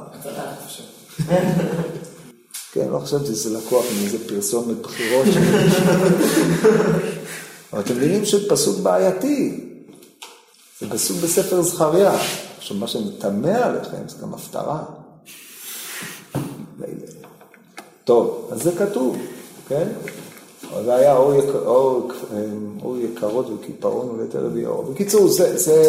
כן, 2.72 2.88
לא 2.90 3.00
חשבתי 3.00 3.26
שזה 3.26 3.58
לקוח 3.58 3.86
מאיזה 4.00 4.30
פרסומת 4.30 4.78
בחירות. 4.78 5.26
אבל 7.74 7.82
אתם 7.82 7.96
מבינים 7.96 8.26
שפסוק 8.26 8.80
בעייתי. 8.80 9.62
זה 10.80 10.90
פסוק 10.90 11.18
בספר 11.18 11.62
זכריה. 11.62 12.18
עכשיו, 12.58 12.78
מה 12.78 12.88
שמטמא 12.88 13.48
עליכם 13.48 14.08
זה 14.08 14.16
גם 14.22 14.34
הפטרה. 14.34 14.84
טוב, 18.04 18.50
אז 18.52 18.64
זה 18.64 18.72
כתוב, 18.72 19.18
כן? 19.68 19.88
זה 20.86 20.96
היה 20.96 21.18
אור, 21.18 21.34
יקר, 21.34 21.66
אור, 21.66 22.12
אור 22.84 22.98
יקרות 22.98 23.50
וקיפאון 23.50 24.28
יהיה 24.56 24.70
אור. 24.70 24.84
בקיצור, 24.84 25.28
זה, 25.28 25.58
זה 25.58 25.84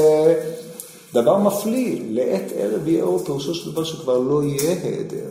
דבר 1.15 1.39
מפליא. 1.39 2.01
לעת 2.11 2.53
ערב 2.57 2.89
יהיה 2.89 3.05
אור, 3.05 3.19
פירושו 3.19 3.55
של 3.55 3.73
דבר 3.73 3.85
שכבר 3.85 4.19
לא 4.19 4.43
יהיה 4.43 4.77
היעדר. 4.83 5.29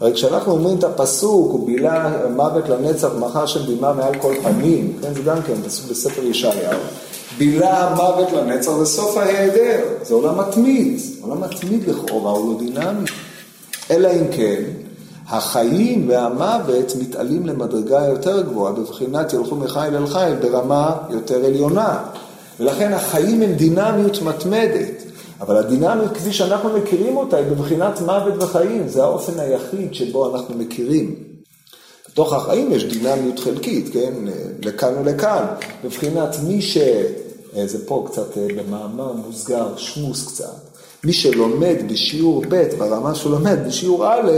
הרי 0.00 0.12
כשאנחנו 0.12 0.52
אומרים 0.52 0.78
את 0.78 0.84
הפסוק, 0.84 1.52
הוא 1.52 1.66
בילה 1.66 2.12
מוות 2.36 2.68
לנצח, 2.68 3.08
מחר 3.18 3.46
שם 3.46 3.74
דמעה 3.74 3.92
מעל 3.92 4.14
כל 4.18 4.34
פנים, 4.42 4.98
כן, 5.02 5.14
זה 5.14 5.22
גם 5.22 5.42
כן 5.42 5.54
פסוק 5.62 5.90
בספר 5.90 6.22
ישעיהו. 6.22 6.80
בילה 7.38 7.94
מוות 7.96 8.32
לנצח 8.32 8.72
זה 8.72 8.86
סוף 8.86 9.16
ההיעדר, 9.16 9.80
זה 10.02 10.14
עולם 10.14 10.40
מתמיד, 10.40 11.00
עולם 11.20 11.40
מתמיד 11.40 11.88
לכאורה, 11.88 12.30
הוא 12.30 12.54
לא 12.54 12.58
דינמי. 12.58 13.06
אלא 13.90 14.08
אם 14.08 14.24
כן, 14.32 14.62
החיים 15.28 16.08
והמוות 16.08 16.92
מתעלים 17.00 17.46
למדרגה 17.46 18.06
יותר 18.06 18.42
גבוהה, 18.42 18.72
בבחינת 18.72 19.32
ילכו 19.32 19.56
מחיל 19.56 19.96
אל 19.96 20.06
חיל, 20.06 20.34
ברמה 20.34 20.92
יותר 21.10 21.44
עליונה. 21.44 21.98
ולכן 22.62 22.92
החיים 22.92 23.42
הם 23.42 23.52
דינמיות 23.52 24.22
מתמדת. 24.22 25.02
אבל 25.40 25.56
הדינמיות 25.56 26.12
כפי 26.14 26.32
שאנחנו 26.32 26.78
מכירים 26.78 27.16
אותה 27.16 27.36
היא 27.36 27.46
בבחינת 27.46 28.00
מוות 28.00 28.42
וחיים, 28.42 28.88
זה 28.88 29.02
האופן 29.02 29.40
היחיד 29.40 29.94
שבו 29.94 30.34
אנחנו 30.34 30.54
מכירים. 30.58 31.14
בתוך 32.10 32.32
החיים 32.32 32.72
יש 32.72 32.84
דינמיות 32.84 33.38
חלקית, 33.38 33.92
כן? 33.92 34.12
לכאן 34.64 34.92
ולכאן. 34.98 35.44
בבחינת 35.84 36.36
מי 36.46 36.62
ש... 36.62 36.78
אה, 37.56 37.66
זה 37.66 37.86
פה 37.86 38.06
קצת 38.10 38.38
אה, 38.38 38.46
במאמר 38.56 39.12
מוסגר, 39.12 39.76
שמוס 39.76 40.26
קצת. 40.26 40.56
מי 41.04 41.12
שלומד 41.12 41.76
בשיעור 41.88 42.44
ב' 42.48 42.64
ברמה 42.78 43.14
שהוא 43.14 43.32
לומד 43.32 43.58
בשיעור 43.66 44.06
א', 44.06 44.30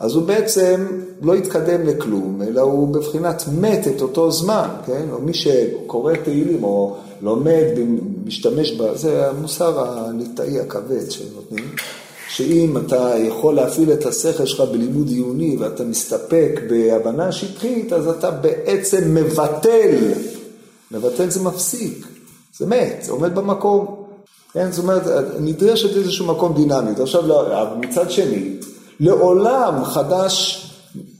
אז 0.00 0.14
הוא 0.14 0.22
בעצם 0.22 0.86
לא 1.22 1.36
יתקדם 1.36 1.86
לכלום, 1.86 2.42
אלא 2.42 2.60
הוא 2.60 2.88
בבחינת 2.88 3.44
מת 3.60 3.88
את 3.88 4.02
אותו 4.02 4.30
זמן, 4.30 4.68
כן? 4.86 5.06
או 5.12 5.20
מי 5.20 5.34
שקורא 5.34 6.14
תהילים 6.24 6.64
או 6.64 6.96
לומד, 7.22 7.64
משתמש 8.24 8.72
ב... 8.72 8.96
זה 8.96 9.28
המוסר 9.28 9.80
הליטאי 9.80 10.60
הכבד 10.60 11.10
שנותנים, 11.10 11.64
שאם 12.28 12.76
אתה 12.86 13.12
יכול 13.18 13.54
להפעיל 13.54 13.92
את 13.92 14.06
השכל 14.06 14.46
שלך 14.46 14.60
בלימוד 14.60 15.08
עיוני 15.08 15.56
ואתה 15.60 15.84
מסתפק 15.84 16.60
בהבנה 16.70 17.32
שטחית, 17.32 17.92
אז 17.92 18.08
אתה 18.08 18.30
בעצם 18.30 19.14
מבטל. 19.14 19.94
מבטל 20.90 21.30
זה 21.30 21.42
מפסיק, 21.42 22.06
זה 22.58 22.66
מת, 22.66 22.98
זה 23.02 23.12
עומד 23.12 23.34
במקום. 23.34 24.04
כן, 24.52 24.72
זאת 24.72 24.82
אומרת, 24.82 25.02
נדרשת 25.40 25.96
איזשהו 25.96 26.26
מקום 26.26 26.54
דינמי. 26.54 26.90
עכשיו, 27.02 27.26
לא, 27.26 27.66
מצד 27.80 28.10
שני, 28.10 28.52
לעולם 29.00 29.84
חדש, 29.84 30.64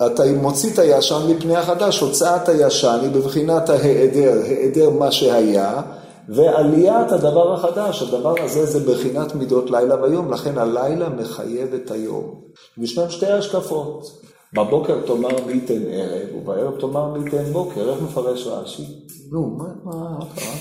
אתה 0.07 0.23
מוציא 0.43 0.73
את 0.73 0.79
הישן 0.79 1.27
מפני 1.29 1.57
החדש, 1.57 2.01
הוצאת 2.01 2.49
הישן 2.49 2.99
היא 3.03 3.11
בבחינת 3.11 3.71
ההיעדר, 3.71 4.41
היעדר 4.45 4.91
מה 4.91 5.13
שהיה, 5.13 5.83
ועליית 6.29 7.13
הדבר 7.13 7.55
החדש, 7.55 8.03
הדבר 8.03 8.35
הזה 8.43 8.67
זה 8.67 8.93
בחינת 8.93 9.35
מידות 9.35 9.71
לילה 9.71 10.03
ויום, 10.03 10.33
לכן 10.33 10.59
הלילה 10.59 11.09
מחייב 11.09 11.75
את 11.75 11.91
היום. 11.91 12.35
וישנם 12.79 13.11
שתי 13.11 13.27
השקפות, 13.27 14.21
בבוקר 14.53 15.01
תאמר 15.07 15.45
מי 15.47 15.53
ייתן 15.53 15.83
ערב, 15.91 16.37
ובערב 16.37 16.81
תאמר 16.81 17.09
מי 17.09 17.25
ייתן 17.25 17.53
בוקר, 17.53 17.91
איך 17.91 18.03
מפרש 18.03 18.47
רש"י? 18.47 18.85
נו, 19.33 19.57
מה, 19.59 19.65
מה 19.85 20.19
קרה? 20.35 20.53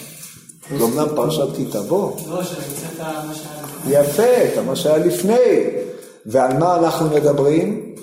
זה 0.78 0.84
אומנם 0.84 1.08
פרשת 1.16 1.56
כי 1.56 1.66
תבוא. 1.66 2.12
לא, 2.30 2.44
שאני 2.44 2.60
רוצה 2.70 2.88
את 2.88 3.26
מה 3.28 3.36
שהיה 3.36 3.62
לפני. 3.64 3.94
יפה, 3.94 4.24
את 4.24 4.66
מה 4.68 4.76
שהיה 4.76 4.98
לפני. 4.98 5.87
ועל 6.28 6.58
מה 6.58 6.76
אנחנו 6.76 7.10
מדברים? 7.10 7.96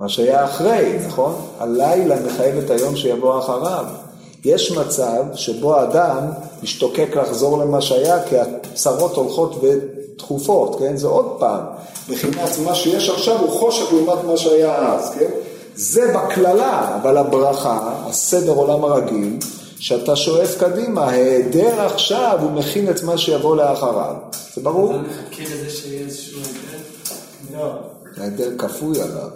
מה 0.00 0.08
שהיה 0.08 0.44
אחרי, 0.44 0.98
נכון? 1.06 1.34
הלילה 1.58 2.16
מחייב 2.26 2.56
את 2.56 2.70
היום 2.70 2.96
שיבוא 2.96 3.38
אחריו. 3.38 3.84
יש 4.44 4.72
מצב 4.72 5.22
שבו 5.34 5.76
האדם 5.76 6.18
משתוקק 6.62 7.16
לחזור 7.16 7.58
למה 7.58 7.80
שהיה, 7.80 8.22
כי 8.22 8.36
הצרות 8.38 9.16
הולכות 9.16 9.62
ותכופות, 9.62 10.78
כן? 10.78 10.96
זה 10.96 11.06
עוד 11.06 11.36
פעם, 11.38 11.60
מבחינת 12.08 12.50
מה 12.64 12.74
שיש 12.74 13.10
עכשיו 13.10 13.40
הוא 13.40 13.50
חושך 13.50 13.92
לעומת 13.92 14.24
מה 14.24 14.36
שהיה 14.36 14.76
אז, 14.76 15.10
כן? 15.18 15.30
זה 15.74 16.14
בקללה, 16.14 16.96
אבל 17.02 17.16
הברכה, 17.16 17.78
הסדר 18.06 18.52
עולם 18.52 18.84
הרגיל, 18.84 19.36
שאתה 19.78 20.16
שואף 20.16 20.56
קדימה, 20.58 21.04
ההיעדר 21.04 21.80
עכשיו 21.80 22.38
הוא 22.42 22.50
מכין 22.50 22.90
את 22.90 23.02
מה 23.02 23.18
שיבוא 23.18 23.56
לאחריו. 23.56 24.14
זה 24.54 24.60
ברור? 24.60 24.90
אתה 24.90 24.98
מחכה 24.98 25.42
לזה 25.42 25.70
שיהיה 25.70 26.00
איזשהו 26.00 26.38
היעדר? 26.38 26.81
ההיעדר 28.16 28.50
כפוי 28.58 29.00
עליו, 29.00 29.28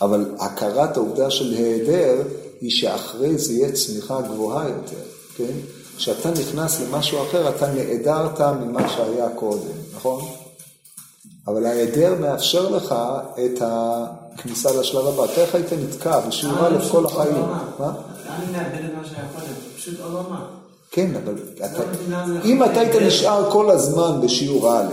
אבל 0.00 0.34
הכרת 0.38 0.96
העובדה 0.96 1.30
של 1.30 1.52
היעדר 1.52 2.22
היא 2.60 2.70
שאחרי 2.70 3.38
זה 3.38 3.52
יהיה 3.52 3.72
צמיחה 3.72 4.20
גבוהה 4.20 4.68
יותר, 4.68 5.02
כן? 5.36 5.52
כשאתה 5.96 6.30
נכנס 6.30 6.80
למשהו 6.80 7.22
אחר, 7.22 7.48
אתה 7.48 7.72
נעדרת 7.72 8.40
ממה 8.40 8.88
שהיה 8.88 9.28
קודם, 9.28 9.72
נכון? 9.94 10.24
אבל 11.46 11.66
ההיעדר 11.66 12.14
מאפשר 12.20 12.68
לך 12.68 12.94
את 13.44 13.62
הכניסה 13.62 14.80
לשלב 14.80 15.06
הבא. 15.06 15.26
תראה 15.26 15.42
איך 15.42 15.54
היית 15.54 15.72
נתקע 15.72 16.20
בשיעור 16.20 16.58
אה, 16.58 16.66
א' 16.66 16.78
פשוט 16.78 16.92
כל 16.92 17.06
החיים. 17.06 17.34
רמה. 17.34 17.64
מה? 17.78 17.92
אני 18.28 18.52
מאבד 18.52 18.84
את 18.84 18.94
מה 18.98 19.04
שהיה 19.04 19.26
קודם, 19.34 19.52
פשוט 19.76 20.00
עוד 20.00 20.14
רמה. 20.14 20.46
כן, 20.90 21.10
אבל 21.24 21.34
אתה, 21.54 21.82
לא 22.08 22.16
אם 22.44 22.64
אתה 22.64 22.80
היית. 22.80 22.94
נשאר 22.94 23.50
כל 23.50 23.70
הזמן 23.70 24.20
בשיעור 24.22 24.78
א', 24.78 24.84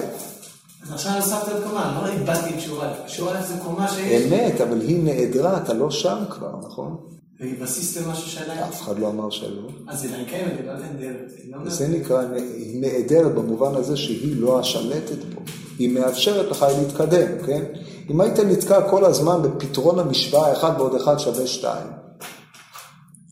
אז 0.83 0.91
עכשיו 0.91 1.15
הוספת 1.15 1.51
עוד 1.53 1.63
קומה, 1.63 2.01
לא 2.03 2.11
איבדתי 2.11 2.53
את 2.55 2.59
שיעור 2.59 2.83
א', 2.83 3.07
שיעור 3.07 3.31
א' 3.31 3.41
זה 3.47 3.53
קומה 3.63 3.87
שיש, 3.87 4.33
אמת, 4.33 4.61
אבל 4.61 4.81
היא 4.81 5.03
נעדרה, 5.03 5.57
אתה 5.57 5.73
לא 5.73 5.91
שם 5.91 6.17
כבר, 6.29 6.51
נכון? 6.65 6.97
והיא 7.39 7.61
בסיס 7.61 7.97
למשהו 7.97 8.29
שעדיין, 8.29 8.59
אף 8.59 8.81
אחד 8.81 8.99
לא 8.99 9.07
אמר 9.07 9.29
שלא. 9.29 9.69
אז 9.87 10.03
היא 10.03 10.11
עדיין 10.11 10.25
קיימת, 10.25 10.51
היא 10.57 10.67
לא 10.67 10.73
נהדרת, 10.73 11.31
היא 11.43 11.55
לא 11.55 11.69
זה 11.69 11.87
נקרא, 11.87 12.21
היא 12.57 12.81
נעדרת 12.81 13.35
במובן 13.35 13.75
הזה 13.75 13.97
שהיא 13.97 14.41
לא 14.41 14.59
השלטת 14.59 15.25
בו. 15.35 15.41
היא 15.79 15.89
מאפשרת 15.89 16.51
לך 16.51 16.65
להתקדם, 16.77 17.45
כן? 17.45 17.63
אם 18.09 18.21
היית 18.21 18.39
נתקע 18.39 18.89
כל 18.89 19.05
הזמן 19.05 19.41
בפתרון 19.41 19.99
המשוואה 19.99 20.53
1 20.53 20.73
ועוד 20.77 20.95
1 20.95 21.19
שווה 21.19 21.47
2, 21.47 21.87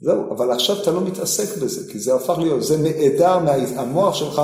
זהו, 0.02 0.34
אבל 0.36 0.52
עכשיו 0.52 0.82
אתה 0.82 0.92
לא 0.92 1.02
מתעסק 1.02 1.58
בזה, 1.58 1.92
כי 1.92 2.00
זה 2.00 2.16
הפך 2.16 2.38
להיות, 2.38 2.64
זה 2.64 2.78
נעדר, 2.78 3.40
מה... 3.40 3.52
המוח 3.76 4.16
שלך 4.16 4.42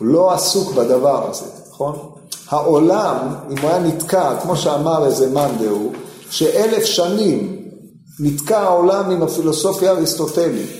לא 0.00 0.32
עסוק 0.32 0.74
בדבר 0.74 1.30
הזה, 1.30 1.46
נכון? 1.70 2.12
העולם, 2.48 3.16
אם 3.50 3.58
הוא 3.58 3.70
היה 3.70 3.78
נתקע, 3.78 4.36
כמו 4.42 4.56
שאמר 4.56 5.06
איזה 5.06 5.30
מאן 5.30 5.50
דהוא, 5.58 5.92
שאלף 6.30 6.84
שנים 6.84 7.62
נתקע 8.20 8.58
העולם 8.58 9.10
עם 9.10 9.22
הפילוסופיה 9.22 9.90
האריסטוטלית, 9.90 10.70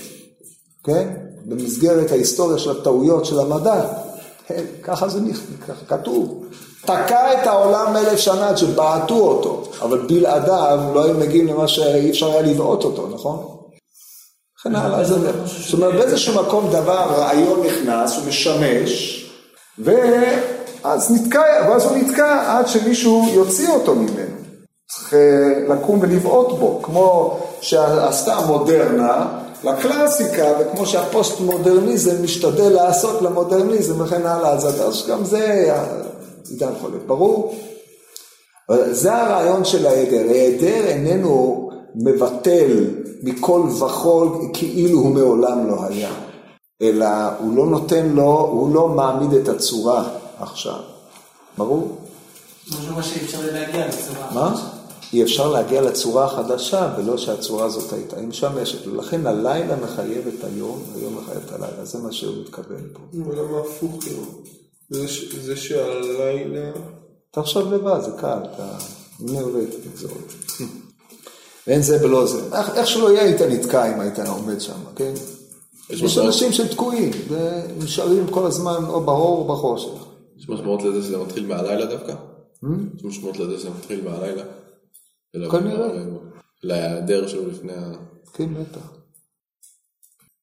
כן? 0.83 1.13
במסגרת 1.45 2.11
ההיסטוריה 2.11 2.57
של 2.57 2.71
הטעויות 2.71 3.25
של 3.25 3.39
המדע. 3.39 3.81
כן, 4.47 4.63
ככה 4.83 5.09
זה 5.09 5.19
ככה 5.67 5.97
כתוב. 5.97 6.43
תקע 6.81 7.33
את 7.33 7.47
העולם 7.47 7.97
אלף 7.97 8.19
שנה 8.19 8.49
עד 8.49 8.57
שבעטו 8.57 9.15
אותו, 9.15 9.63
אבל 9.81 10.07
בלעדיו 10.07 10.79
לא 10.93 11.03
היו 11.03 11.13
מגיעים 11.13 11.47
למה 11.47 11.67
שאי 11.67 12.09
אפשר 12.09 12.31
היה 12.31 12.41
לבעוט 12.41 12.83
אותו, 12.83 13.07
נכון? 13.13 13.57
וכן 14.59 14.75
הלאה. 14.75 15.03
זאת 15.03 15.73
אומרת, 15.73 15.93
באיזשהו 15.93 16.43
מקום 16.43 16.69
דבר, 16.71 17.05
רעיון 17.17 17.59
נכנס, 17.65 18.15
הוא 18.15 18.27
משמש, 18.27 19.23
ואז 20.83 21.11
נתקע, 21.11 21.41
ואז 21.69 21.85
הוא 21.85 21.97
נתקע 21.97 22.57
עד 22.57 22.67
שמישהו 22.67 23.27
יוציא 23.33 23.69
אותו 23.69 23.95
ממנו. 23.95 24.37
צריך 24.91 25.13
אה, 25.13 25.75
לקום 25.75 25.99
ולבעוט 26.01 26.59
בו, 26.59 26.79
כמו 26.83 27.39
שעשתה 27.61 28.35
המודרנה 28.35 29.39
לקלאסיקה, 29.63 30.45
וכמו 30.59 30.85
שהפוסט-מודרניזם 30.85 32.23
משתדל 32.23 32.69
לעשות 32.69 33.21
למודרניזם 33.21 34.01
וכן 34.01 34.25
הלאה, 34.25 34.51
אז 34.51 34.65
אז 34.65 35.07
גם 35.09 35.25
זה 35.25 35.73
עידן 36.49 36.71
חולף, 36.81 37.01
ברור? 37.07 37.55
זה 38.91 39.13
הרעיון 39.15 39.65
של 39.65 39.85
ההיעדר, 39.85 40.29
ההיעדר 40.29 40.87
איננו 40.87 41.69
מבטל 41.95 42.85
מכל 43.23 43.61
וכול 43.79 44.29
כאילו 44.53 44.99
הוא 44.99 45.09
מעולם 45.09 45.67
לא 45.67 45.75
היה, 45.89 46.11
אלא 46.81 47.07
הוא 47.39 47.55
לא 47.55 47.65
נותן 47.65 48.05
לו, 48.05 48.49
הוא 48.51 48.73
לא 48.73 48.87
מעמיד 48.87 49.33
את 49.33 49.49
הצורה 49.49 50.03
עכשיו, 50.39 50.79
ברור? 51.57 51.97
משהו 52.67 52.95
מה? 54.33 54.71
אי 55.13 55.23
אפשר 55.23 55.51
להגיע 55.51 55.81
לצורה 55.81 56.25
החדשה, 56.25 56.93
ולא 56.97 57.17
שהצורה 57.17 57.65
הזאת 57.65 57.93
הייתה, 57.93 58.17
היא 58.17 58.27
משמשת. 58.27 58.85
לכן 58.85 59.27
הלילה 59.27 59.75
מחייב 59.75 60.27
את 60.27 60.43
היום, 60.43 60.83
היום 60.95 61.17
מחייב 61.17 61.41
את 61.45 61.51
הלילה, 61.51 61.85
זה 61.85 61.99
מה 61.99 62.11
שהוא 62.11 62.35
מתכוון 62.41 62.87
פה. 62.93 62.99
אבל 63.25 63.39
למה 63.39 63.59
הפוך 63.59 64.03
כאילו? 64.03 64.23
זה 65.43 65.55
שהלילה... 65.55 66.71
תחשוב 67.31 67.73
לבד, 67.73 67.99
זה 68.01 68.11
קל, 68.11 68.37
אתה 68.53 68.67
נאורט, 69.19 69.69
תגזור 69.83 70.11
את 70.25 70.31
זה. 70.31 70.65
ואין 71.67 71.81
זה 71.81 72.05
ולא 72.05 72.25
זה. 72.25 72.41
איך, 72.75 72.87
שלא 72.87 73.11
יהיה, 73.11 73.23
היית 73.23 73.41
נתקע 73.41 73.95
אם 73.95 73.99
היית 73.99 74.19
עומד 74.19 74.61
שם, 74.61 74.79
כן? 74.95 75.13
יש 75.89 76.17
אנשים 76.17 76.53
שתקועים, 76.53 77.11
ונשארים 77.27 78.27
כל 78.29 78.45
הזמן 78.45 78.83
או 78.87 79.01
באור 79.01 79.37
או 79.37 79.55
בחושך. 79.55 80.06
יש 80.39 80.49
משמעות 80.49 80.83
לזה 80.83 81.01
שזה 81.01 81.17
מתחיל 81.17 81.45
מהלילה 81.47 81.85
דווקא? 81.85 82.15
יש 82.95 83.03
משמעות 83.03 83.37
לזה 83.39 83.59
שזה 83.59 83.69
מתחיל 83.69 84.09
מהלילה? 84.09 84.43
כנראה. 85.51 85.87
להיעדר 86.63 87.27
שלו 87.27 87.47
לפני 87.47 87.73
ה... 87.73 87.91
כן, 88.33 88.53
בטח. 88.53 88.91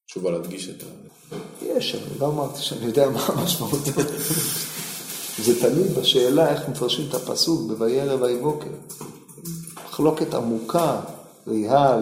תשובה 0.05 0.31
להדגיש 0.31 0.69
את 0.69 0.83
ה... 0.83 0.85
יש, 1.65 1.95
אני 1.95 2.19
לא 2.19 2.27
אמרתי 2.27 2.61
שאני 2.61 2.85
יודע 2.85 3.09
מה 3.09 3.25
המשמעות. 3.25 3.79
זה 5.43 5.61
תלוי 5.61 5.89
בשאלה 5.89 6.53
איך 6.53 6.69
מפרשים 6.69 7.09
את 7.09 7.13
הפסוק 7.13 7.71
ב"וירא 7.71 8.23
ויבוקר". 8.23 8.69
מחלוקת 9.89 10.33
עמוקה, 10.33 11.01
ריהל, 11.47 11.99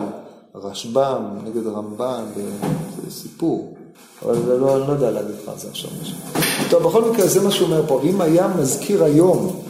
רשב"ם 0.56 1.40
נגד 1.44 1.68
הרמב"ן, 1.68 2.26
זה 2.36 3.12
סיפור. 3.12 3.73
אבל 4.26 4.36
זה 4.46 4.58
לא, 4.58 4.78
אני 4.78 4.88
לא 4.88 4.94
יודע 4.94 5.12
להגיד 5.12 5.36
לך 5.44 5.50
על 5.50 5.60
זה 5.60 5.68
עכשיו 5.72 5.90
משהו. 6.02 6.16
טוב, 6.70 6.84
בכל 6.84 7.12
מקרה 7.12 7.28
זה 7.28 7.42
מה 7.42 7.52
שהוא 7.52 7.68
אומר 7.68 7.84
פה, 7.88 8.02
אם 8.04 8.22
היה 8.22 8.48
מזכיר 8.48 9.04
היום, 9.04 9.62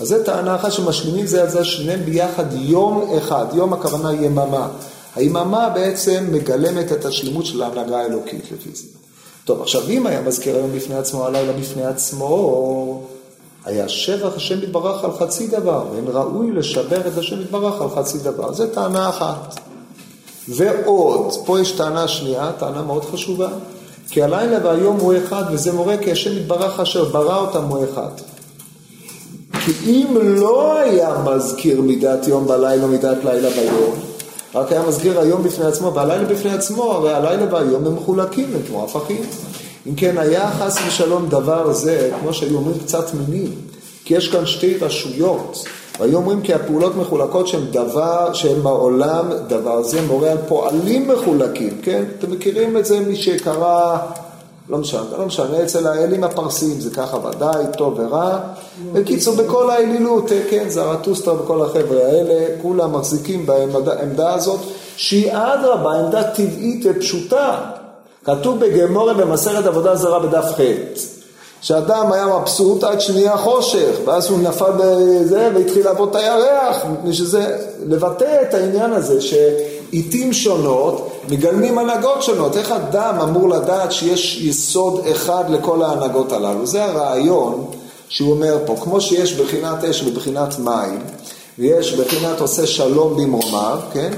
אז 0.00 0.08
זו 0.08 0.16
טענה 0.24 0.54
אחת 0.54 0.72
שמשלימים 0.72 1.26
זה 1.26 1.42
על 1.42 1.50
זה 1.50 1.64
שניהם 1.64 2.00
ביחד 2.04 2.44
יום 2.52 3.10
אחד, 3.18 3.46
יום 3.54 3.72
הכוונה 3.72 4.12
יממה. 4.12 4.68
היממה 5.16 5.68
בעצם 5.68 6.24
מגלמת 6.32 6.92
את 6.92 7.04
השלמות 7.04 7.46
של 7.46 7.62
ההנהגה 7.62 7.98
האלוקית 7.98 8.44
לפי 8.52 8.70
זה. 8.74 8.84
טוב, 9.44 9.62
עכשיו 9.62 9.82
אם 9.88 10.06
היה 10.06 10.20
מזכיר 10.20 10.56
היום 10.56 10.70
בפני 10.76 10.94
עצמו, 10.94 11.26
הלילה 11.26 11.52
בפני 11.52 11.84
עצמו, 11.84 13.02
היה 13.64 13.88
שבח 13.88 14.36
השם 14.36 14.62
יתברך 14.62 15.04
על 15.04 15.10
חצי 15.12 15.46
דבר, 15.46 15.84
ואין 15.92 16.04
ראוי 16.08 16.50
לשבח 16.52 17.06
את 17.06 17.18
השם 17.18 17.40
יתברך 17.40 17.80
על 17.80 17.88
חצי 17.90 18.18
דבר. 18.18 18.52
זו 18.52 18.66
טענה 18.66 19.08
אחת. 19.08 19.60
ועוד, 20.48 21.32
פה 21.46 21.60
יש 21.60 21.72
טענה 21.72 22.08
שנייה, 22.08 22.52
טענה 22.58 22.82
מאוד 22.82 23.04
חשובה, 23.04 23.48
כי 24.10 24.22
הלילה 24.22 24.58
והיום 24.64 25.00
הוא 25.00 25.14
אחד, 25.24 25.44
וזה 25.52 25.72
מורה 25.72 25.96
כי 25.96 26.12
השם 26.12 26.36
יתברך 26.36 26.80
אשר 26.80 27.04
ברא 27.04 27.36
אותם 27.36 27.64
הוא 27.64 27.84
אחד. 27.84 28.10
כי 29.64 29.72
אם 29.86 30.16
לא 30.20 30.78
היה 30.78 31.14
מזכיר 31.24 31.80
מידת 31.80 32.26
יום 32.28 32.46
בלילה 32.46 32.84
ומידת 32.84 33.24
לילה 33.24 33.50
ביום, 33.50 33.94
רק 34.54 34.72
היה 34.72 34.82
מזכיר 34.88 35.20
היום 35.20 35.42
בפני 35.42 35.64
עצמו 35.64 35.94
והלילה 35.94 36.24
בפני 36.24 36.52
עצמו, 36.52 36.92
הרי 36.92 37.12
הלילה 37.12 37.54
והיום 37.54 37.86
הם 37.86 37.94
מחולקים, 37.94 38.44
הם 38.54 38.60
כמו 38.68 38.84
הפכים. 38.84 39.22
אם 39.86 39.94
כן, 39.94 40.18
היה 40.18 40.50
חס 40.58 40.78
ושלום 40.88 41.28
דבר 41.28 41.72
זה, 41.72 42.10
כמו 42.20 42.32
שהיו 42.32 42.56
אומרים, 42.56 42.78
קצת 42.78 43.14
מינים, 43.14 43.54
כי 44.04 44.14
יש 44.14 44.28
כאן 44.28 44.46
שתי 44.46 44.76
רשויות, 44.76 45.64
והיו 46.00 46.16
אומרים 46.16 46.40
כי 46.40 46.54
הפעולות 46.54 46.96
מחולקות 46.96 47.48
שהן 47.48 47.64
דבר, 47.70 48.32
שהן 48.32 48.62
בעולם, 48.62 49.28
דבר 49.48 49.82
זה 49.82 50.02
מורה 50.02 50.30
על 50.30 50.38
פועלים 50.48 51.08
מחולקים, 51.08 51.78
כן? 51.82 52.04
אתם 52.18 52.30
מכירים 52.30 52.76
את 52.76 52.86
זה, 52.86 53.00
מי 53.00 53.16
שקרא... 53.16 53.98
לא 54.68 54.78
משנה, 54.78 55.02
לא 55.18 55.26
משנה, 55.26 55.62
אצל 55.62 55.86
האלים 55.86 56.24
הפרסיים 56.24 56.80
זה 56.80 56.90
ככה 56.90 57.16
ודאי, 57.16 57.64
טוב 57.78 57.98
ורע. 57.98 58.38
בקיצור, 58.92 59.36
בכל 59.36 59.70
האלילות, 59.70 60.32
אה, 60.32 60.40
כן, 60.50 60.68
זרטוסטרה 60.68 61.42
וכל 61.42 61.62
החבר'ה 61.62 62.06
האלה, 62.06 62.46
כולם 62.62 62.92
מחזיקים 62.92 63.46
בעמדה 63.46 64.34
הזאת, 64.34 64.60
שהיא 64.96 65.32
אדרבה, 65.32 65.92
עמדה 65.92 66.22
טבעית 66.22 66.86
ופשוטה. 66.90 67.60
כתוב 68.24 68.60
בגמורה 68.60 69.14
במסכת 69.14 69.66
עבודה 69.66 69.96
זרה 69.96 70.18
בדף 70.18 70.44
ח', 70.44 70.60
שאדם 71.62 72.12
היה 72.12 72.26
מבסוט 72.26 72.84
עד 72.84 73.00
שנהיה 73.00 73.36
חושך, 73.36 73.96
ואז 74.04 74.30
הוא 74.30 74.38
נפל 74.38 74.70
בזה 74.78 75.50
והתחיל 75.54 75.84
לעבוד 75.84 76.08
את 76.08 76.16
הירח, 76.16 76.84
מפני 76.92 77.14
שזה, 77.14 77.56
לבטא 77.86 78.42
את 78.42 78.54
העניין 78.54 78.92
הזה, 78.92 79.20
שעיתים 79.20 80.32
שונות 80.32 81.10
מגלמים 81.28 81.78
הנהגות 81.78 82.22
שונות. 82.22 82.56
איך 82.56 82.72
אדם 82.72 83.20
אמור 83.22 83.48
לדעת 83.48 83.92
שיש 83.92 84.40
יסוד 84.40 85.06
אחד 85.10 85.44
לכל 85.50 85.82
ההנהגות 85.82 86.32
הללו? 86.32 86.66
זה 86.66 86.84
הרעיון 86.84 87.66
שהוא 88.08 88.30
אומר 88.30 88.58
פה, 88.66 88.76
כמו 88.80 89.00
שיש 89.00 89.32
בחינת 89.32 89.84
אש 89.84 90.02
ובחינת 90.02 90.58
מים, 90.58 90.98
ויש 91.58 91.94
בחינת 91.94 92.40
עושה 92.40 92.66
שלום 92.66 93.16
במרומיו, 93.16 93.78
כן? 93.92 94.10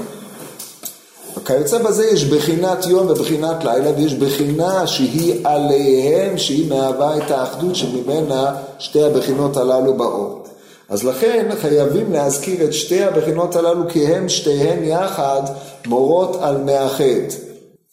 וכיוצא 1.37 1.77
בזה 1.77 2.05
יש 2.05 2.25
בחינת 2.25 2.85
יום 2.85 3.07
ובחינת 3.09 3.63
לילה, 3.63 3.91
ויש 3.97 4.13
בחינה 4.13 4.87
שהיא 4.87 5.47
עליהם, 5.47 6.37
שהיא 6.37 6.69
מהווה 6.69 7.17
את 7.17 7.31
האחדות 7.31 7.75
שממנה 7.75 8.55
שתי 8.79 9.03
הבחינות 9.03 9.57
הללו 9.57 9.93
באות. 9.97 10.49
אז 10.89 11.03
לכן 11.03 11.49
חייבים 11.61 12.11
להזכיר 12.11 12.65
את 12.65 12.73
שתי 12.73 13.03
הבחינות 13.03 13.55
הללו, 13.55 13.89
כי 13.89 14.07
הן 14.07 14.29
שתיהן 14.29 14.83
יחד 14.83 15.41
מורות 15.87 16.35
על 16.41 16.57
מאחד. 16.57 17.29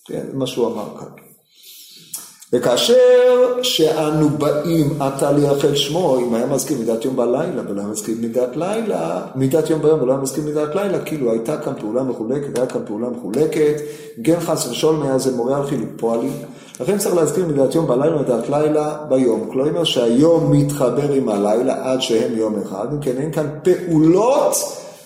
כן, 0.04 0.26
מה 0.32 0.46
שהוא 0.46 0.66
אמר 0.66 0.86
כאן. 0.98 1.19
וכאשר 2.52 3.62
שאנו 3.62 4.28
באים 4.28 5.02
עתה 5.02 5.32
לייחד 5.32 5.74
שמו, 5.74 6.18
אם 6.18 6.34
היה 6.34 6.46
מזכיר 6.46 6.78
מידת 6.78 7.04
יום 7.04 7.16
בלילה 7.16 7.62
ולא 7.68 7.80
היה 7.80 7.88
מזכיר 7.90 8.14
מידת 8.20 8.56
לילה, 8.56 9.20
מידת 9.34 9.70
יום 9.70 9.82
ביום 9.82 10.02
ולא 10.02 10.12
היה 10.12 10.20
מזכיר 10.20 10.44
מידת 10.44 10.74
לילה, 10.74 10.98
כאילו 10.98 11.30
הייתה 11.30 11.56
כאן 11.56 11.72
פעולה 11.80 12.02
מחולקת, 12.02 12.58
היה 12.58 12.66
כאן 12.66 12.80
פעולה 12.86 13.08
מחולקת, 13.08 13.74
כן 14.24 14.40
חס 14.40 14.66
ושלום 14.70 15.02
היה 15.02 15.18
זה 15.18 15.36
מורה 15.36 15.56
על 15.56 15.66
חילוק 15.66 15.88
פועלים. 15.96 16.32
לכן 16.80 16.98
צריך 16.98 17.14
להזכיר 17.14 17.46
מידת 17.46 17.74
יום 17.74 17.86
בלילה 17.86 18.16
ומידת 18.16 18.48
לילה 18.48 18.96
ביום. 19.08 19.48
כלומר 19.52 19.84
שהיום 19.84 20.52
מתחבר 20.52 21.12
עם 21.12 21.28
הלילה 21.28 21.92
עד 21.92 22.02
שהם 22.02 22.38
יום 22.38 22.54
אחד, 22.62 22.86
אם 22.92 23.00
כן 23.00 23.16
אין 23.18 23.32
כאן 23.32 23.46
פעולות 23.62 24.56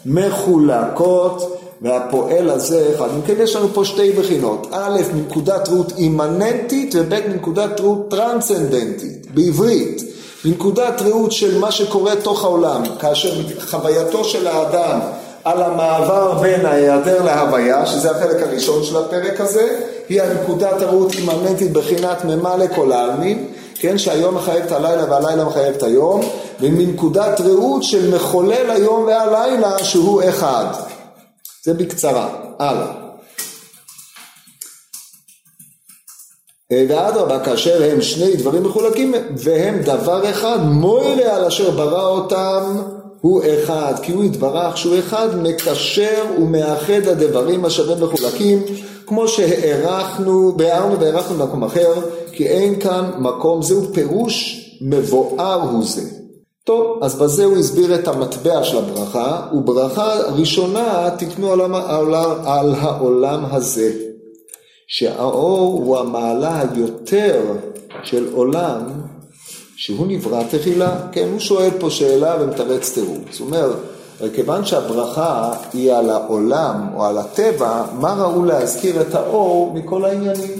מחולקות. 0.06 1.53
והפועל 1.82 2.50
הזה 2.50 2.90
אחד. 2.94 3.08
אם 3.16 3.22
כן, 3.26 3.34
יש 3.38 3.56
לנו 3.56 3.68
פה 3.68 3.84
שתי 3.84 4.12
בחינות. 4.12 4.66
א', 4.70 5.00
מנקודת 5.14 5.68
ראות 5.68 5.92
אימננטית, 5.98 6.94
וב', 6.98 7.28
מנקודת 7.28 7.80
ראות 7.80 8.10
טרנסצנדנטית, 8.10 9.26
בעברית. 9.34 10.02
מנקודת 10.44 11.02
ראות 11.02 11.32
של 11.32 11.58
מה 11.58 11.72
שקורה 11.72 12.16
תוך 12.16 12.44
העולם, 12.44 12.82
כאשר 13.00 13.34
חווייתו 13.70 14.24
של 14.24 14.46
האדם 14.46 15.00
על 15.44 15.62
המעבר 15.62 16.32
בין 16.32 16.66
ההיעדר 16.66 17.22
להוויה, 17.22 17.86
שזה 17.86 18.10
החלק 18.10 18.42
הראשון 18.42 18.84
של 18.84 18.96
הפרק 18.96 19.40
הזה, 19.40 19.80
היא 20.08 20.22
הנקודת 20.22 20.82
הראות 20.82 21.12
אימננטית 21.12 21.72
בחינת 21.72 22.24
ממה 22.24 22.56
לכל 22.56 22.92
העלמין, 22.92 23.46
כן, 23.74 23.98
שהיום 23.98 24.34
מחייב 24.34 24.64
את 24.64 24.72
הלילה 24.72 25.04
והלילה 25.10 25.44
מחייב 25.44 25.74
את 25.74 25.82
היום, 25.82 26.20
ומנקודת 26.60 27.40
ראות 27.40 27.82
של 27.82 28.14
מחולל 28.14 28.70
היום 28.70 29.04
והלילה 29.06 29.78
שהוא 29.78 30.22
אחד. 30.28 30.66
זה 31.64 31.74
בקצרה, 31.74 32.28
הלאה. 32.58 32.92
ואדרבה, 36.72 37.44
כאשר 37.44 37.90
הם 37.92 38.02
שני 38.02 38.36
דברים 38.36 38.62
מחולקים, 38.62 39.14
והם 39.36 39.82
דבר 39.82 40.30
אחד, 40.30 40.58
מוילה 40.62 41.36
על 41.36 41.44
אשר 41.44 41.70
ברא 41.70 42.08
אותם 42.08 42.76
הוא 43.20 43.42
אחד, 43.44 43.94
כי 44.02 44.12
הוא 44.12 44.24
יתברך 44.24 44.76
שהוא 44.76 44.98
אחד, 44.98 45.28
מקשר 45.42 46.24
ומאחד 46.38 47.06
הדברים 47.06 47.64
אשר 47.64 47.92
הם 47.92 48.04
מחולקים, 48.04 48.62
כמו 49.06 49.28
שהערכנו, 49.28 50.52
ביארנו 50.56 51.00
והערכנו 51.00 51.36
במקום 51.36 51.64
אחר, 51.64 51.92
כי 52.32 52.46
אין 52.46 52.80
כאן 52.80 53.10
מקום, 53.18 53.62
זהו 53.62 53.92
פירוש 53.92 54.60
מבואר 54.80 55.60
הוא 55.70 55.84
זה. 55.84 56.23
טוב, 56.64 56.98
אז 57.02 57.14
בזה 57.14 57.44
הוא 57.44 57.56
הסביר 57.56 57.94
את 57.94 58.08
המטבע 58.08 58.64
של 58.64 58.78
הברכה, 58.78 59.46
וברכה 59.52 60.14
ראשונה 60.36 61.10
תקנו 61.18 61.52
על, 61.52 61.60
על, 61.60 62.14
על 62.44 62.74
העולם 62.74 63.44
הזה, 63.50 63.92
שהאור 64.86 65.82
הוא 65.84 65.98
המעלה 65.98 66.60
היותר 66.60 67.42
של 68.04 68.28
עולם 68.32 68.80
שהוא 69.76 70.06
נברא 70.06 70.42
תחילה. 70.50 70.96
כן, 71.12 71.28
הוא 71.32 71.40
שואל 71.40 71.70
פה 71.80 71.90
שאלה 71.90 72.36
ומתרץ 72.40 72.94
תירוץ. 72.94 73.40
הוא 73.40 73.46
אומר, 73.46 73.74
כיוון 74.34 74.64
שהברכה 74.64 75.52
היא 75.72 75.92
על 75.92 76.10
העולם 76.10 76.86
או 76.94 77.04
על 77.04 77.18
הטבע, 77.18 77.84
מה 78.00 78.12
ראו 78.12 78.44
להזכיר 78.44 79.00
את 79.00 79.14
האור 79.14 79.72
מכל 79.74 80.04
העניינים? 80.04 80.58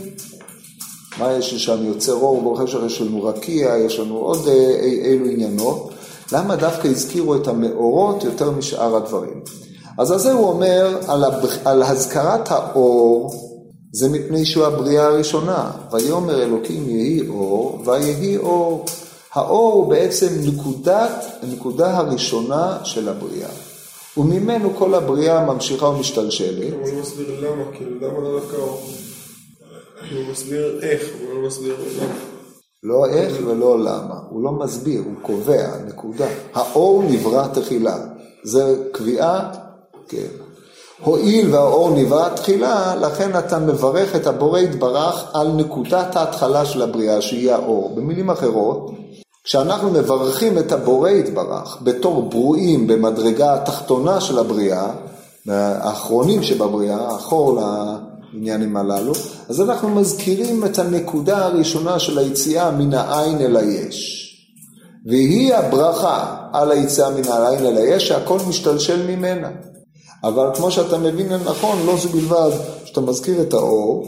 מה 1.18 1.32
יש 1.32 1.55
שם 1.55 1.86
יוצר 1.86 2.12
אור, 2.12 2.42
ברוך 2.42 2.61
השם 2.61 2.86
יש 2.86 3.00
לנו 3.00 3.22
רקיע, 3.22 3.76
יש 3.86 3.98
לנו 3.98 4.16
עוד 4.16 4.48
אילו 5.05 5.26
עניינות. 5.26 5.93
למה 6.32 6.56
דווקא 6.56 6.88
הזכירו 6.88 7.34
את 7.36 7.48
המאורות 7.48 8.24
יותר 8.24 8.50
משאר 8.50 8.96
הדברים? 8.96 9.40
אז 9.98 10.10
על 10.10 10.18
זה 10.18 10.32
הוא 10.32 10.48
אומר, 10.48 10.98
על, 11.08 11.24
הב... 11.24 11.44
על 11.64 11.82
הזכרת 11.82 12.50
האור, 12.50 13.34
זה 13.92 14.08
מפני 14.08 14.44
שהוא 14.44 14.64
הבריאה 14.64 15.06
הראשונה. 15.06 15.70
ויאמר 15.92 16.42
אלוקים 16.42 16.88
יהי 16.88 17.28
אור, 17.28 17.82
ויהי 17.86 18.36
אור. 18.36 18.84
האור 19.34 19.72
הוא 19.72 19.90
בעצם 19.90 20.28
נקודת, 20.40 21.24
הנקודה 21.42 21.96
הראשונה 21.96 22.78
של 22.84 23.08
הבריאה. 23.08 23.50
וממנו 24.16 24.70
כל 24.78 24.94
הבריאה 24.94 25.44
ממשיכה 25.44 25.86
ומשתלשלת. 25.86 26.72
הוא 26.72 26.88
לא 26.88 27.00
מסביר 27.00 27.40
למה, 27.40 27.64
כאילו 27.76 27.96
למה 28.00 28.20
לא 28.20 28.40
דווקא 28.40 28.56
אור? 28.56 28.82
הוא 30.12 30.24
מסביר 30.32 30.80
איך, 30.82 31.02
הוא 31.20 31.34
לא 31.34 31.46
מסביר 31.46 31.76
למה. 32.00 32.34
לא 32.85 33.07
איך 33.07 33.32
ולא 33.47 33.78
למה, 33.78 34.18
הוא 34.30 34.43
לא 34.43 34.53
מסביר, 34.53 35.03
הוא 35.05 35.14
קובע, 35.22 35.68
נקודה. 35.87 36.26
האור 36.55 37.03
נברא 37.03 37.47
תחילה, 37.47 37.97
זה 38.45 38.76
קביעה, 38.93 39.51
כן. 40.09 40.26
הואיל 41.05 41.55
והאור 41.55 41.91
נברא 41.91 42.28
תחילה, 42.28 42.95
לכן 42.97 43.39
אתה 43.39 43.59
מברך 43.59 44.16
את 44.16 44.26
הבורא 44.26 44.59
יתברך 44.59 45.24
על 45.35 45.53
נקודת 45.53 46.16
ההתחלה 46.16 46.64
של 46.64 46.82
הבריאה, 46.82 47.22
שהיא 47.22 47.53
האור. 47.53 47.95
במילים 47.95 48.30
אחרות, 48.30 48.91
כשאנחנו 49.45 49.91
מברכים 49.91 50.59
את 50.59 50.72
הבורא 50.72 51.11
יתברך 51.11 51.78
בתור 51.82 52.22
ברואים 52.22 52.87
במדרגה 52.87 53.55
התחתונה 53.55 54.20
של 54.20 54.39
הבריאה, 54.39 54.87
האחרונים 55.49 56.43
שבבריאה, 56.43 56.97
האחור 56.97 57.61
העניינים 58.35 58.76
הללו, 58.76 59.12
אז 59.49 59.61
אנחנו 59.61 59.89
מזכירים 59.89 60.64
את 60.64 60.78
הנקודה 60.78 61.45
הראשונה 61.45 61.99
של 61.99 62.18
היציאה 62.18 62.70
מן 62.70 62.95
העין 62.95 63.39
אל 63.39 63.57
היש. 63.57 64.20
והיא 65.07 65.55
הברכה 65.55 66.37
על 66.53 66.70
היציאה 66.70 67.11
מן 67.11 67.28
העין 67.28 67.66
אל 67.66 67.76
היש, 67.76 68.09
שהכל 68.09 68.39
משתלשל 68.49 69.07
ממנה. 69.07 69.51
אבל 70.24 70.47
כמו 70.55 70.70
שאתה 70.70 70.99
מבין 70.99 71.32
נכון, 71.32 71.78
לא 71.87 71.97
זו 71.97 72.09
בלבד 72.09 72.51
שאתה 72.85 73.01
מזכיר 73.01 73.41
את 73.41 73.55
האור, 73.55 74.07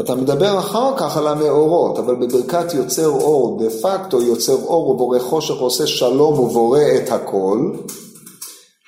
אתה 0.00 0.14
מדבר 0.14 0.58
אחר 0.58 0.96
כך 0.96 1.16
על 1.16 1.26
המאורות, 1.26 1.98
אבל 1.98 2.14
בברכת 2.14 2.74
יוצר 2.74 3.08
אור, 3.08 3.60
דה 3.62 3.70
פקטו 3.70 4.22
יוצר 4.22 4.52
אור 4.52 4.90
ובורא 4.90 5.18
חושך 5.18 5.54
עושה 5.54 5.86
שלום 5.86 6.38
ובורא 6.38 6.80
את 6.96 7.12
הכל, 7.12 7.72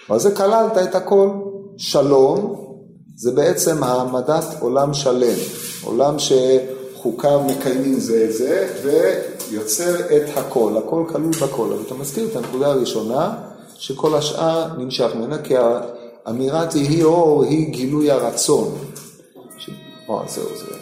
מה 0.08 0.18
זה 0.18 0.34
כללת 0.34 0.78
את 0.78 0.94
הכל? 0.94 1.30
שלום 1.76 2.65
זה 3.16 3.32
בעצם 3.32 3.84
העמדת 3.84 4.44
עולם 4.60 4.94
שלם, 4.94 5.38
עולם 5.82 6.16
שחוקיו 6.18 7.40
מקיימים 7.40 8.00
זה 8.00 8.26
את 8.28 8.36
זה 8.36 8.80
ויוצר 9.50 10.00
את 10.00 10.36
הכל, 10.36 10.76
הכל 10.78 11.04
כלול 11.08 11.30
בכל. 11.42 11.72
אבל 11.72 11.82
אתה 11.86 11.94
מזכיר 11.94 12.28
את 12.30 12.36
הנקודה 12.36 12.66
הראשונה 12.66 13.34
שכל 13.74 14.14
השאר 14.14 14.78
נמשך 14.78 15.10
ממנה 15.14 15.38
כי 15.38 15.54
האמירה 16.24 16.66
תהי 16.66 17.02
אור 17.02 17.44
היא 17.44 17.70
גילוי 17.70 18.10
הרצון. 18.10 18.78
ש... 19.58 19.70
או, 20.08 20.22
זהו, 20.28 20.48
זה, 20.56 20.76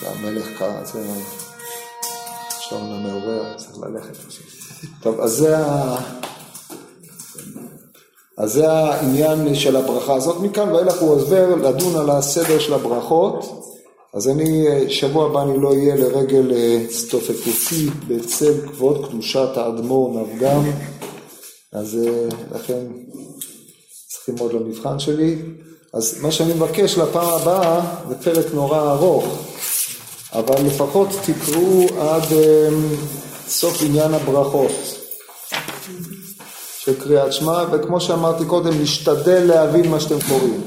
זה 0.00 0.08
המלך 0.08 0.46
קרא, 0.58 0.84
זה 0.84 1.00
שעון 2.60 2.92
המעורר, 2.92 3.54
צריך 3.56 3.78
ללכת. 3.82 4.16
טוב, 5.02 5.20
אז 5.20 5.32
זה 5.32 5.58
ה... 5.58 5.96
אז 8.38 8.52
זה 8.52 8.72
העניין 8.72 9.54
של 9.54 9.76
הברכה 9.76 10.14
הזאת. 10.14 10.40
מכאן 10.40 10.72
ואילך 10.72 11.00
הוא 11.00 11.10
עובר 11.10 11.54
לדון 11.54 11.96
על 11.96 12.10
הסדר 12.10 12.58
של 12.58 12.74
הברכות. 12.74 13.64
אז 14.14 14.28
אני, 14.28 14.66
שבוע 14.88 15.26
הבא 15.26 15.42
אני 15.42 15.60
לא 15.60 15.72
אהיה 15.72 15.96
לרגל 15.96 16.52
הצטופפותי 16.84 17.90
בצל 18.08 18.52
כבוד 18.66 19.08
קדושת 19.08 19.48
האדמו"ר 19.56 20.20
נבגם. 20.20 20.60
אז 21.72 21.98
לכן 22.54 22.86
צריכים 24.08 24.34
ללמוד 24.34 24.52
למבחן 24.52 24.98
שלי. 24.98 25.36
אז 25.94 26.16
מה 26.22 26.32
שאני 26.32 26.54
מבקש 26.54 26.98
לפעם 26.98 27.28
הבאה 27.28 27.80
זה 28.08 28.14
פרק 28.14 28.46
נורא 28.54 28.92
ארוך, 28.92 29.24
אבל 30.32 30.66
לפחות 30.66 31.08
תקראו 31.24 31.86
עד 32.00 32.24
סוף 33.48 33.82
עניין 33.82 34.14
הברכות. 34.14 34.72
של 36.88 37.00
קריאת 37.00 37.32
שמע, 37.32 37.62
וכמו 37.72 38.00
שאמרתי 38.00 38.44
קודם, 38.44 38.78
להשתדל 38.78 39.44
להבין 39.46 39.90
מה 39.90 40.00
שאתם 40.00 40.18
קוראים. 40.28 40.60